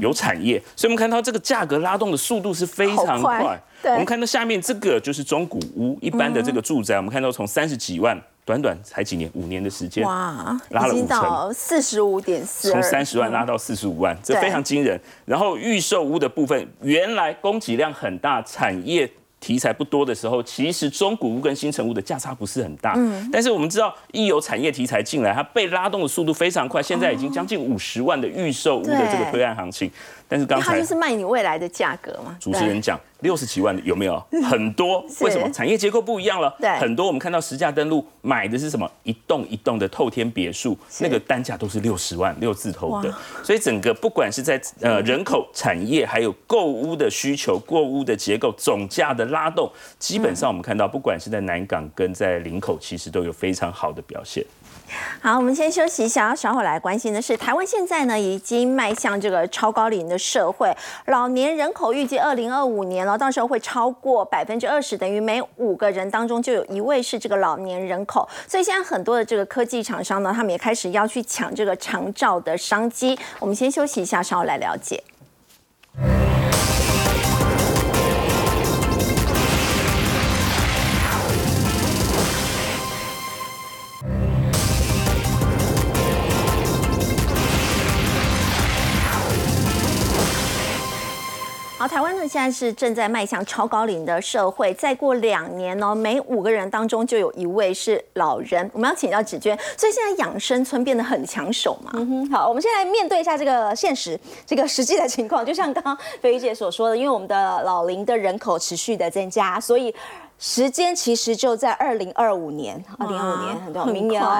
[0.00, 3.62] 有产业，所以我们看到这个价格拉动的速度是非常快。
[3.84, 8.20] 我们看到下面这个就是中古屋一般的这个住宅，我们看到从三十几万。
[8.44, 15.00] 短短才几年，五年的时间，哇，拉了五成，四十五点四，从三十万拉到四十五万，这非常惊人。
[15.24, 19.10] 然后预售屋的部分，原来供给量很大，产业。
[19.42, 22.94] 题材不多的时候，其实中古屋跟新城屋的价差不是很大。
[22.96, 26.80] 嗯，但是我们知道，一有产业题材进来，它被拉动的速度非常快。
[26.80, 29.90] 现在已经将近五十万的预售屋的这个推案行情，
[30.28, 32.36] 但是刚才就是卖你未来的价格嘛。
[32.38, 34.22] 主持人讲六十几万的有没有？
[34.48, 35.50] 很多，为什么？
[35.50, 36.54] 产业结构不一样了。
[36.60, 38.88] 对，很多我们看到实价登录买的是什么？
[39.02, 43.12] 一栋一栋的透天别墅，那个单价都是六十万六字头的。
[43.42, 49.22] 所以整个不管是在呃人口、产业，还有购屋的需求、购屋的结构、总价的。
[49.32, 54.44] 拉动，基本上我们看到，不管是在南港跟在林口，其实都有非常好的表现。
[55.20, 60.74] 好，我们先休息一下，稍后来关心的是，台湾现在呢已经迈向这个超高龄的社会，
[61.06, 68.28] 老年人口预计二零二五年了，到时候会超过百分之二十，等于每五个人当中就有一位是这个老年人口。
[68.48, 73.18] 所以现在很多的这个科技厂商呢，他们也开始要去抢这个长照的商机。
[73.38, 75.02] 我们先休息一下，稍后来了解。
[91.82, 98.70] 好，台湾呢现在是正在迈向超高龄的社会，再过两年呢，每五个人当中就有一位是老人。
[98.72, 101.90] 我们要请教芷娟，所以现在养生村变得很抢手嘛？
[101.94, 104.16] 嗯哼，好，我们先来面对一下这个现实，
[104.46, 105.44] 这个实际的情况。
[105.44, 109.92] 就像刚刚菲姐所说的，因为我们的老龄的人口持续的增加，所以。
[110.44, 114.36] 时间其实就在二零二五年，二零二五年很多，明年哦，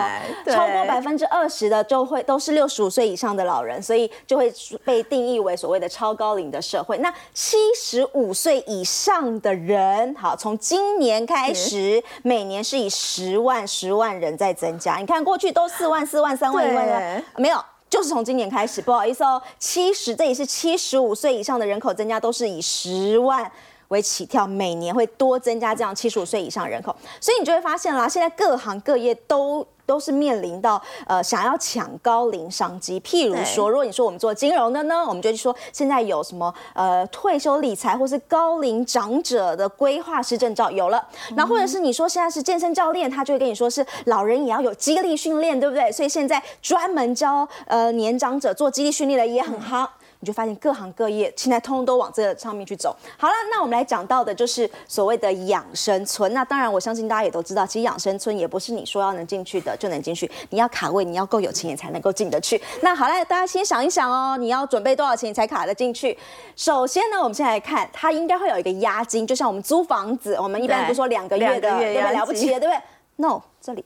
[0.46, 4.52] 超过百分之二十的就会都是六十五岁以上的老人，所以就会
[4.84, 6.98] 被定义为所谓的超高龄的社会。
[6.98, 14.96] 那七十五岁以上的人，好，从今年开始，每年是以十万、十万人在增加。
[14.96, 23.48] 你看过去都四万、四万、三万、一万，没有，就是从今年开始，不好意思哦，七十这里是七十五岁以上的人口增加都是以十万。
[23.92, 32.98] 为起跳，每年会多增加这样七十五岁以上人口，所以你就会发现啦，现在各行各业都都是面临到呃想要抢高龄商机。
[33.00, 45.92] 譬如说，如果你说我们做金融的呢，我们就说现在有什么呃退休理财或是高龄长者的规划师证照有了，那或者是你说现在是健身教练，他就会跟你说是老人也要有激励训练，对不对？
[45.92, 49.86] 所以现在专门教呃年长者做激励训练的也很夯。
[50.22, 52.96] 你就发现各行各业现在通通都往这个上面去走。
[53.18, 56.32] 好了，那我们来讲到的就是所谓的养生村。
[56.32, 62.62] 那当然，我相信大家也都知道，其实养生村也不是你说要能进去的就能进去，你要卡位，你要够有钱也才能够进得去。
[62.82, 66.16] 那好了，大家先想一想哦，你要准备多少钱才卡得进去？
[66.54, 72.12] 首先呢，我们先来看，它应该会有一个押金，就像我们租房子，我们一般不说两个月的，对不对？
[72.12, 72.80] 了不起，对不对
[73.16, 73.84] ？No，这里。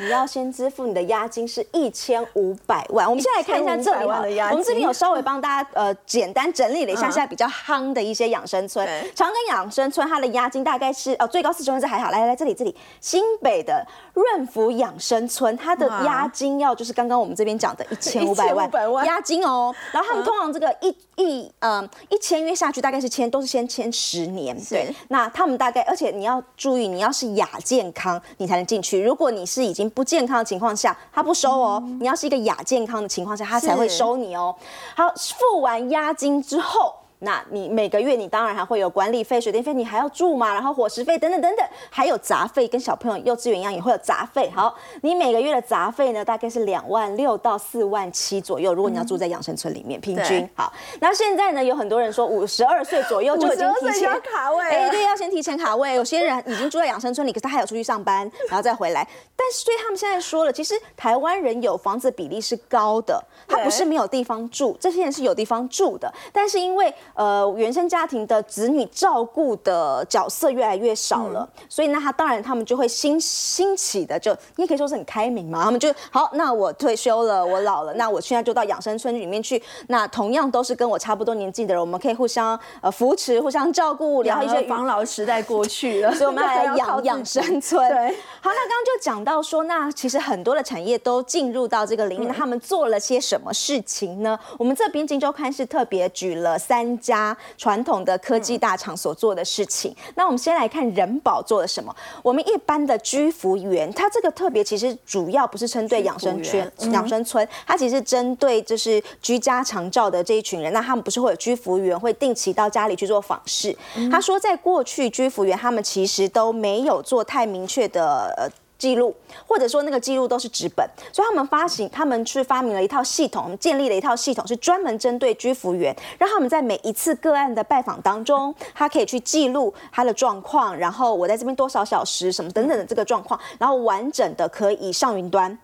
[0.00, 3.06] 你要先支付你的押金是一千五百万。
[3.06, 4.06] 我们先来看一下这里
[4.40, 8.86] 哈，我们这边有稍微帮大家呃简单整理了一下现在比较夯的一些养生村。
[9.14, 12.10] 长庚养生村它的押金大概是哦最高四十万，这还好。
[12.10, 19.74] 来来这里这里，新北的润福养生村，它的押金要就是刚刚我们这边讲的一千五百万押金哦。
[19.92, 24.94] 然后他们通常这个一一嗯一签约下去大概是签都是先签十年，对。
[25.08, 29.02] 那他们大概而且你要注意，你要是亚健康你才能进去。
[29.02, 31.82] 如果你是已经不健康的情况下，他不收哦。
[32.00, 34.54] 你要是一个亚健康的情况下，他才会收你哦。
[34.96, 36.94] 好，付完押金之后。
[37.20, 44.50] 那你每个月你当然还会有管理费、水电费，你还要住嘛，然后伙食费等等等等，还有杂费，跟小朋友幼稚园一样也会有杂费。
[44.54, 48.72] 好，你每个月的杂费呢，大概是两万六到四万七左右。
[48.72, 50.72] 如果你要住在养生村里面，平均好。
[51.00, 55.94] 那现在呢，有很多人说五十二岁左右就已经提前卡位，哎，对，要先提前卡位。
[55.94, 59.06] 有些人已经住在养生村里，可是他还有出去上班，然后再回来。
[59.36, 75.62] 但是所以他们现在说了，其实台湾人有房子比例是高的，他不是没有地方住，这些人是有地方住的，但是因为呃原生家庭的子女照顾的角色越来越少了，所以那他当然他们就会兴兴起的，就你也可以说是很开明嘛。
[75.62, 79.62] 他们就好，那我退休了，我老了，那我现在就到养生村里面去。
[79.88, 84.22] 那同样都是跟我差不多年纪的人，我们可以互相呃扶持，互相照顾。
[84.22, 87.80] 然后一些防老时代过去了， 所以我们来养养生村。
[87.90, 94.38] 对，好，那刚刚就讲到说，那其实很多的产业都进入到这个领域，那他们做了些什么事情呢？
[94.56, 97.36] 我们这边《金周刊》是特别举了三家。
[97.58, 101.94] 传统的科技大厂所做的事情，那我们先来看人保做了什么。
[102.22, 110.72] 我们一般的居服员，他这个特别其实主要不是针对养生圈、养生村，他其实针对就是居家长照的这一群人。
[110.72, 113.76] 那他们不是会有居服员会定期到家里去做访视？
[114.10, 118.48] 他说，在过去居服员他们其实都没有做太明确的呃。
[118.80, 119.14] 记录，
[119.46, 135.58] 或者说那个记录都是纸本，所以他们发行，他们去发明了一套系统，建立了一套系统，是专门针对居服员，让他们在每一次个案的拜访当中，他可以去记录他的状况，然后我在这边多少小时，什么等等的这个状况，然后完整的可以上云端。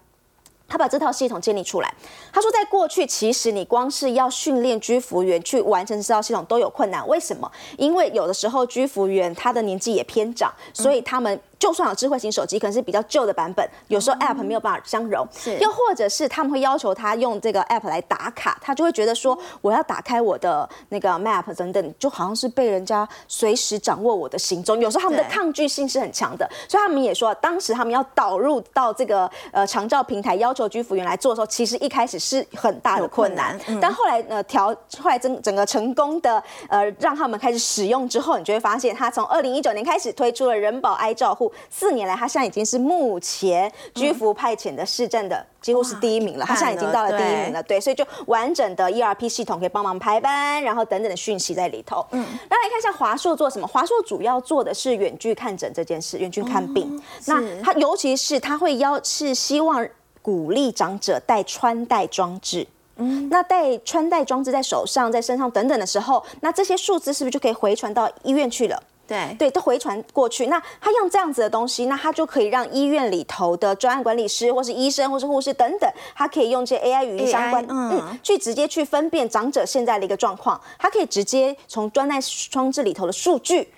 [0.69, 1.95] 他把这套系统建立出来。
[2.33, 7.07] 他说，在过去，其实你光是要训练居服员去完成这套系统都有困难。
[7.07, 7.49] 为什么？
[7.79, 15.25] 因为有的时候居服员他的年纪也偏长，所以他们就算有智慧型手机，可能是比较旧的版本，有时候 App 没有办法相容。
[15.61, 24.81] 又或者是他们会要求他用这个 App 来打卡，他就会觉得说，我要打开我的那个 Map 等等，就好像是被人家随时掌握我的行踪。
[24.81, 30.57] 有时候他们的抗拒性是很强的，所以他们也说，当时他们要导入到这个呃长照平台要。
[30.57, 52.07] 求居服员来做的时候，其实一开始是很大的困难，但后来呃调，后来整整个成功的呃让他们开始使用之后，你就会发现，他从二零一九年开始推出了人保 i 照护，四年来他现在已经是目前居服派遣的市政的几乎是第一名了，他现在已经到了第一名了，对，所以就完整的 ERP 系统可以帮忙排班，然后等等的讯息在里头。
[52.13, 53.67] 嗯，那来看一下华硕做什么？
[53.67, 57.03] 华硕主要做的是远距看诊这件事，远距看病。
[57.27, 59.87] 那他尤其是他会邀是希望。
[60.27, 62.67] 鼓励长者带穿戴装置，
[62.97, 68.83] 嗯，那戴穿戴装置在手上、在身上等等的时候，那这些数字是不是就可以回传到医院去了？
[69.07, 70.47] 对对，都回传过去。
[70.47, 80.61] 那他用这样子的东西，那他就可以让医院里头的专案管理师，或是医生，或是护士等等，他可以用这些 AI 语音相关 AI 嗯嗯，去直接去分辨长者现在的一个状况。
[80.79, 83.69] 他可以直接从专案装置里头的数据。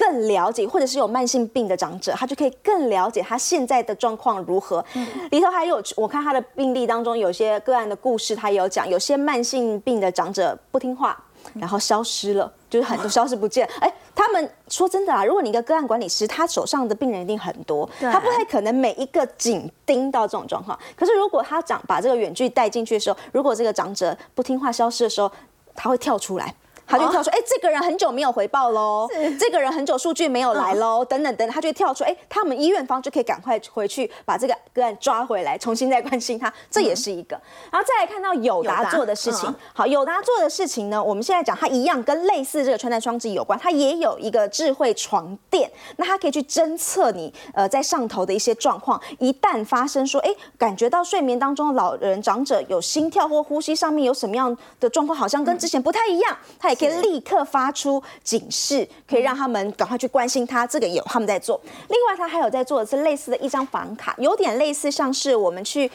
[0.00, 4.84] 更了解，或者是有慢性病的长者，他就可以更了解他现在的状况如何。
[5.32, 11.20] 里头还有，我看他的病例当中有些个案的故事，他也有讲，有些慢性病的长者不听话，
[11.54, 13.68] 然后消失了，就是很多消失不见。
[13.80, 20.78] 哎，他们说真的啊，如果你一个个案管理师，他手上的病人一定很多，他不太可能每一个紧盯到这种状况。
[20.96, 25.30] 可是如果他长把这个远距带进去的时候，如果这个长者不听话消失的时候，
[25.74, 26.54] 他会跳出来。
[26.88, 29.06] 他就跳出，哎、这个人很久没有回报喽，
[29.38, 37.38] 这个人很久数据没有来喽，等等等等，他就会跳出，哎、他们医院方就可以赶快回去把这个个案抓回来，重新再关心他，这也是一个。
[37.70, 61.60] 然后再来看到友达做的事情嗯，好，友达做的事情呢，我们现在讲它一样跟类似这个穿戴装置有关，它也有一个智慧床垫，那它可以去侦测你呃在上头的一些状况，一旦发生说，哎，感觉到睡眠当中的老人长者有心跳或呼吸上面有什么样的状况，好像跟之前不太一样，它也可以立刻发出警示，可以让他们赶快去关心他，这个有他们在做。
[61.88, 65.90] 另外，他还有在做的是类似的一张房卡，有点类似像是我们去。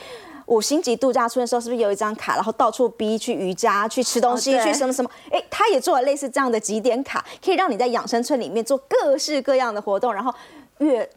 [0.48, 5.10] 五星级度假村的时候，是不是有一张卡，然后到处逼去瑜伽、去吃东西、去什么什么？
[5.32, 10.36] 哎，他也做了类似这样的几点卡，可以让你在养生村里面做各式各样的活动，然后
[10.80, 11.10] 月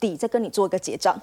[0.00, 1.16] 底再跟你做一个结账。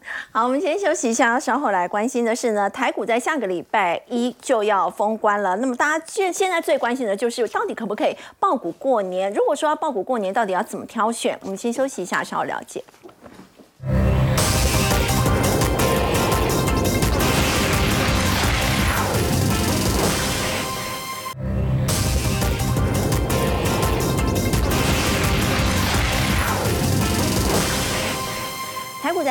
[0.32, 5.56] 好，我们先休息一下，稍后来关心的是呢，台股在下个礼拜一就要封关了。
[5.56, 9.32] 那么大家现现在最关心的就是到底可不可以爆股过年？
[9.32, 11.38] 如果说要爆股过年，到底要怎么挑选？
[11.42, 12.82] 我们先休息一下，稍后了解。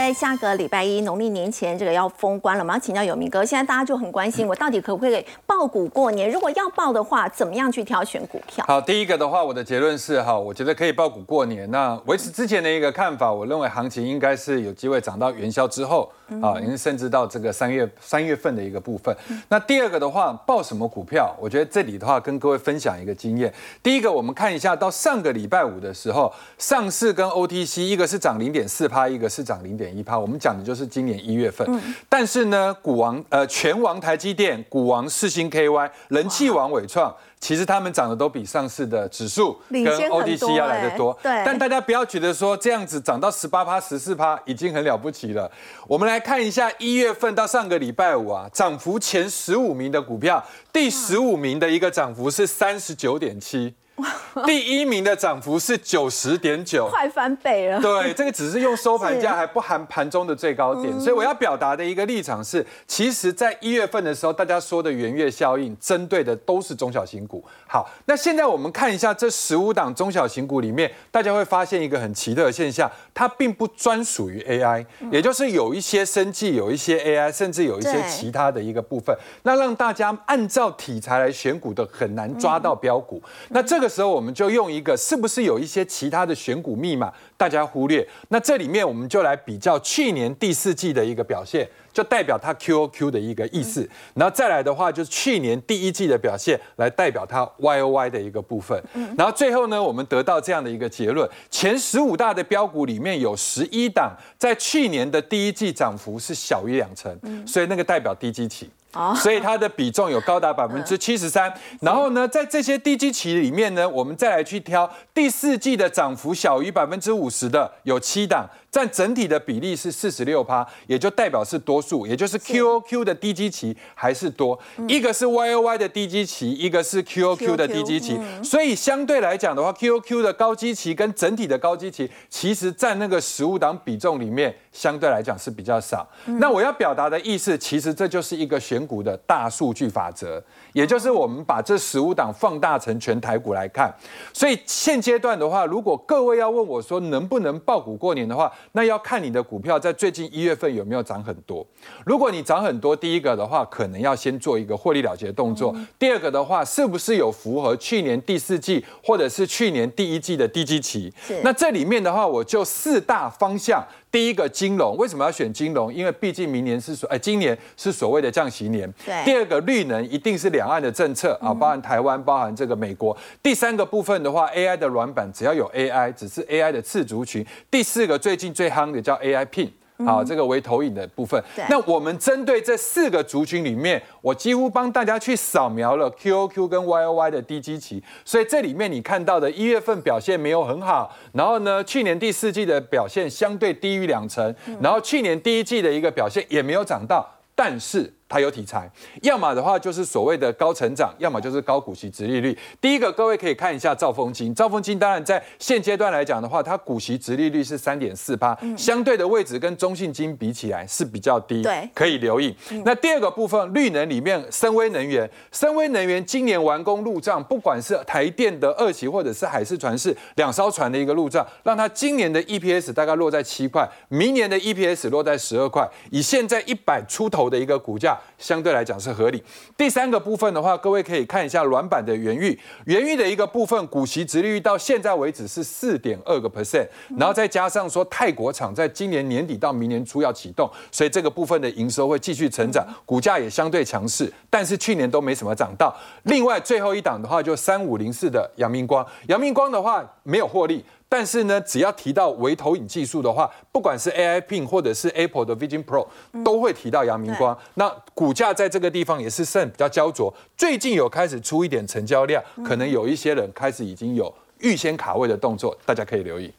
[0.08, 2.80] 在下个礼拜一农历年前这个要封关了我们要？
[2.80, 6.32] 请教有明哥，现在大家就很关心，我到底可不可以爆股过年？
[6.32, 8.64] 如果要爆的话，怎么样去挑选股票？
[8.66, 11.70] 好，第一个的话，我的结论是哈，我觉得可以爆股过年。
[11.70, 16.10] 那维持之前的一个看法，我认为行情应该是有机会涨到元宵之后
[16.42, 19.16] 啊，因为甚至到这个三月三月份的一个部分。
[19.50, 21.36] 那第二个的话，报什么股票？
[21.40, 23.54] 我觉得这里的话跟各位分享一个经验。
[23.82, 30.18] 第一个，我们看一下到上个礼拜五的时候，上市跟 OTC 一个是涨零点四趴，一个是涨零点一趴。
[30.18, 31.68] 我们讲的就是今年一月份。
[32.10, 37.16] 但是呢，股王呃全王台积电、股王四星 KY、人气王伟创。
[37.40, 45.50] 其实他们涨的都比上市的指数跟领先很多 OTC 要来的多，但大家不要觉得说这样子涨到十八趴、十四趴已经很了不起了。
[45.88, 53.74] 我们来看一下一月份到上个礼拜五啊，涨幅前十五名的股票，第十五名的一个涨幅是三十九点七，
[54.46, 56.88] 第一名的涨幅是九十点九。
[56.90, 57.82] 快翻倍了。
[57.82, 67.44] 对，这个只是用收盘价，还不含盘中的最高点，所以我要表达的一个立场是，其实，在一月份的时候，大家说的元月效应，针对的都是中小型股。
[67.68, 83.22] 好，那现在我们看一下这十五档中小型股里面，大家会发现一个很奇特的现象，它并不专属于 AI，也就是有一些生技，有一些 AI，甚至有一些其他的一个部分，那让大家按照题材来选股的很难抓到标股。
[83.50, 88.08] 那这个时候我们就用一个是不是有一些其他的选股密码，大家忽略。
[88.30, 91.68] 那这里面我们就来比较去年第四季的一个表现。
[91.94, 98.80] 就代表它 QOQ 的一个意思，然后再来的话，就是去年第一季的表现来代表它 YOY 的一个部分。
[99.18, 108.70] 然后最后呢，我们得到这样的一个结论：前十五大的标股里面有十一档在去年的第一季涨幅是小于两成，所以那个代表低基期。
[109.16, 111.54] 所以它的比重有高达百分之七十三。
[111.82, 124.60] 然后呢，在这些低基期里面呢，我们再来去挑第四季的涨幅小于百分之五十的有七档，占整体的比例是四十六趴，也就代表是多数，也就是 QOQ 的低基期还是多。
[124.88, 128.20] 一个是 YOY 的低基期，一个是 QOQ 的低基期。
[128.44, 136.08] 所以相对来讲的话，QOQ 的高基期跟整体的高基期，其实占那个十五档比重里面，相对来讲是比较少。
[136.26, 140.44] 那我要表达的意思，其实这就是一个选股的大数据法则，
[140.78, 143.92] 也就是我们把这十五档放大成全台股来看。
[144.32, 151.66] 所以现阶段的话，如果各位要问我说能不能爆股过年的话，那要看你的股票在最近一月份有没有涨很多。
[152.06, 161.12] 如果你涨很多，第一个的话，可能要先做一个获利了结的动作；第二个的话，是不是有符合去年第四季或者是去年第一季的低基期？
[161.42, 163.84] 那这里面的话，我就四大方向。
[164.18, 165.94] 第第一个金融，为什么要选金融？
[165.94, 168.92] 因为毕竟明年是所，哎，今年是所谓的降息年。
[169.06, 169.24] 对。
[169.24, 173.16] 第二个绿能一定是两岸的政策啊，包含台湾，包含这个美国。
[173.44, 177.46] 第三个部分的话，AI 的软板只要有 AI，只是 AI 的次族群。
[177.70, 179.70] 第四个最近最夯的叫 AI Pin。
[180.06, 181.42] 好，这个为投影的部分。
[181.70, 188.04] 那我们针对这四个族群里面，我几乎帮大家去扫描了 QOQ 跟 YOY 的低基期。
[188.24, 198.14] 所以这里面你看到的一月份表现没有很好，然后呢，去年第四季的表现相对低于两成，然后去年第一季的一个表现也没有涨到，但是。
[198.30, 198.90] 它有题材，
[199.22, 202.58] 要么的话就是所谓的高成长，要么就是高股息、殖利率。
[202.82, 204.54] 第一个，各位可以看一下兆丰金。
[204.54, 212.54] 兆丰金当然在现阶段来讲的话，它股息、殖利率是三点四八，相对的位置跟中信金比起来是比较低，对，可以留意。
[212.84, 228.17] 那第二个部分，绿能里面，深威能源，深威能源今年完工入账，不管是台电的二期或者是海事船事两艘船的一个入账，让它今年的 EPS 大概落在七块，明年的 EPS 落在十二块，以现在一百出头的一个股价。
[228.38, 229.44] 相对来讲是合理。
[229.76, 236.88] 第三个部分的话，各位可以看一下软板的原域，原域的一个部分股息值率到现在为止是四点二个 percent，
[237.18, 245.96] 然后再加上说泰国厂在今年年底到明年初要启动，所以这个部分的营收会继续成长，股价也相对强势，但是去年都没什么涨到。
[246.24, 250.84] 另外最后一档的话就三五零四的阳明光，阳明光的话没有获利。
[251.10, 256.06] 但是呢，只要提到微投影技术的话，不管是 AI Pin 或者是 Apple 的 Vision Pro，
[256.44, 257.58] 都会提到阳明光。
[257.76, 266.54] 那股价在这个地方也是算比较焦灼，最近有开始出一点成交量，可能有一些人开始已经有预先卡位的动作，大家可以留意。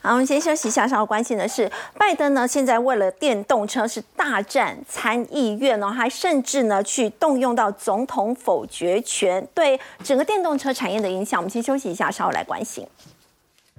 [0.00, 0.86] 好，我们先休息一下。
[0.86, 1.68] 稍后关心的是，
[1.98, 11.40] 拜登呢现在为了电动车是大战参议院哦，还甚至呢去动用到总统否决权，对整个电动车产业的影响。
[11.40, 12.86] 我们先休息一下，稍后来关心。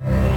[0.02, 0.33] you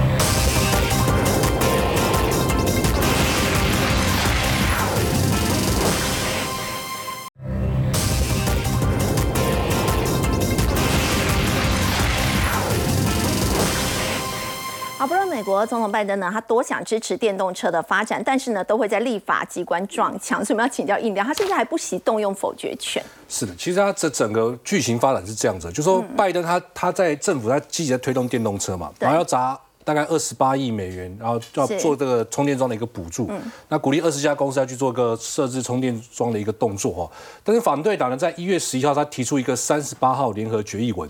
[14.97, 20.43] 好，不论美国总统拜登呢，他多想支持电动车的发展，但是呢，都会在立法机关撞墙。
[20.43, 23.03] 所以我们要请教印标，他甚至还不惜动用否决权。
[23.29, 33.29] 是的，其实他这整个剧情发展是这样子，就说拜登他他在政府他积极在推动电动车嘛，然后要砸大概二十八亿美元，然后要做这个充电桩的一个补助，
[33.69, 37.11] 那鼓励二十家公司要去做个设置充电桩的一个动作哈。
[37.43, 41.07] 但是反对党呢，在一月十一号他提出一个三十八号联合决议文。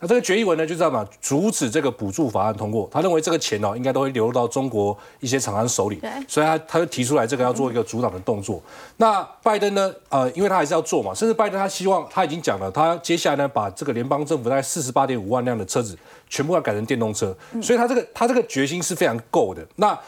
[0.00, 2.88] 那这个决议文呢，就这样嘛，阻止这个补助法案通过。
[2.90, 8.62] 他认为这个钱哦，应该都会流入到中国一些厂商手里，所以他他就提出来这个要做一个阻挡的动作。
[8.96, 15.98] 那拜登呢，呃，因为他还是要做嘛，甚至拜登他希望他已经讲了，他接下来呢，把这个联邦政府大概四十八点五万辆的车子
[16.30, 19.62] 全部要改成电动车，所以他这个他这个决心是非常够的。
[19.76, 19.98] 那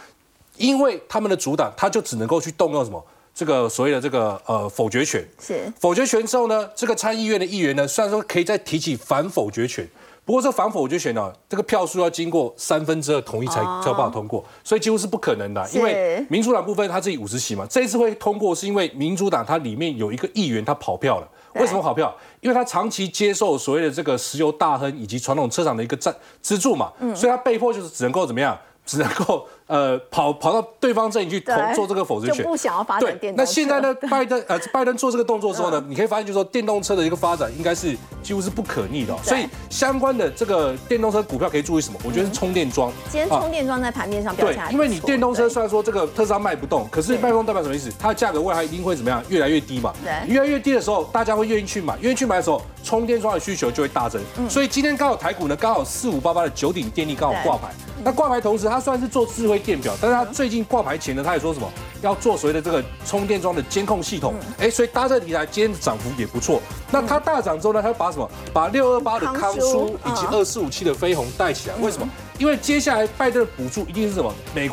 [0.56, 3.04] 因为他们的阻挡，他就只能够去动用什么？
[3.34, 9.88] 这个所谓的这个呃否决权是否决权之后呢，这个参议院的议员呢，虽然说可以再提起反否决权，
[10.24, 15.66] 不过这反否决权呢，这个票数要经过三分之二同意才才有办法通过，所以几乎是不可能的。
[15.72, 21.28] 因为民主党部分他自己五十席嘛，这一次会通过是因为民主党它里面有一个议员他跑票了。
[21.54, 22.14] 为什么跑票？
[22.40, 28.58] 因为他长期接受所谓的这个石油大亨以及传统车厂的一个赞资助嘛，所以他被迫就是只能够怎么样？
[28.84, 39.16] 只能够呃跑跑到对方阵营去投做这个否决权，就不想要发展电动那现在呢， 拜登呃拜登做这个动作之后呢，你可以发现就是说电动车的一个发展应该是几乎是不可逆的。
[39.22, 41.98] 所以相关的这个电动车股票可以注意什么？
[42.04, 42.92] 我觉得是充电桩。
[43.10, 47.90] 今天充电桩在盘面上表现因为你电动车虽然说这个特斯拉卖不动，可是卖不动代表什么意思？
[47.98, 49.24] 它的价格未来一定会怎么样？
[49.30, 49.90] 越来越低嘛。
[50.04, 50.34] 对。
[50.34, 54.20] 越来越低的时候，大家会愿意去买，愿意去买的时候，充电桩的需求就会大增。
[54.50, 57.68] 所以今天刚好台股呢，刚好四五八八的九鼎电力刚好挂牌。
[58.04, 61.70] 那挂牌同时，它虽然是做智慧电表，但是他最近挂牌前呢，他也说什么
[62.02, 64.34] 要做所谓的这个充电桩的监控系统。
[64.58, 66.60] 哎，所以搭这个题材，今天涨幅也不错。
[66.90, 68.30] 那它大涨之后呢，它把什么？
[68.52, 71.74] 把六二八的康舒以及二四五七的飞鸿带起来。
[71.76, 72.08] 为什么？
[72.38, 74.34] 因为接下来拜登的补助一定是什么？
[74.54, 74.70] 美国。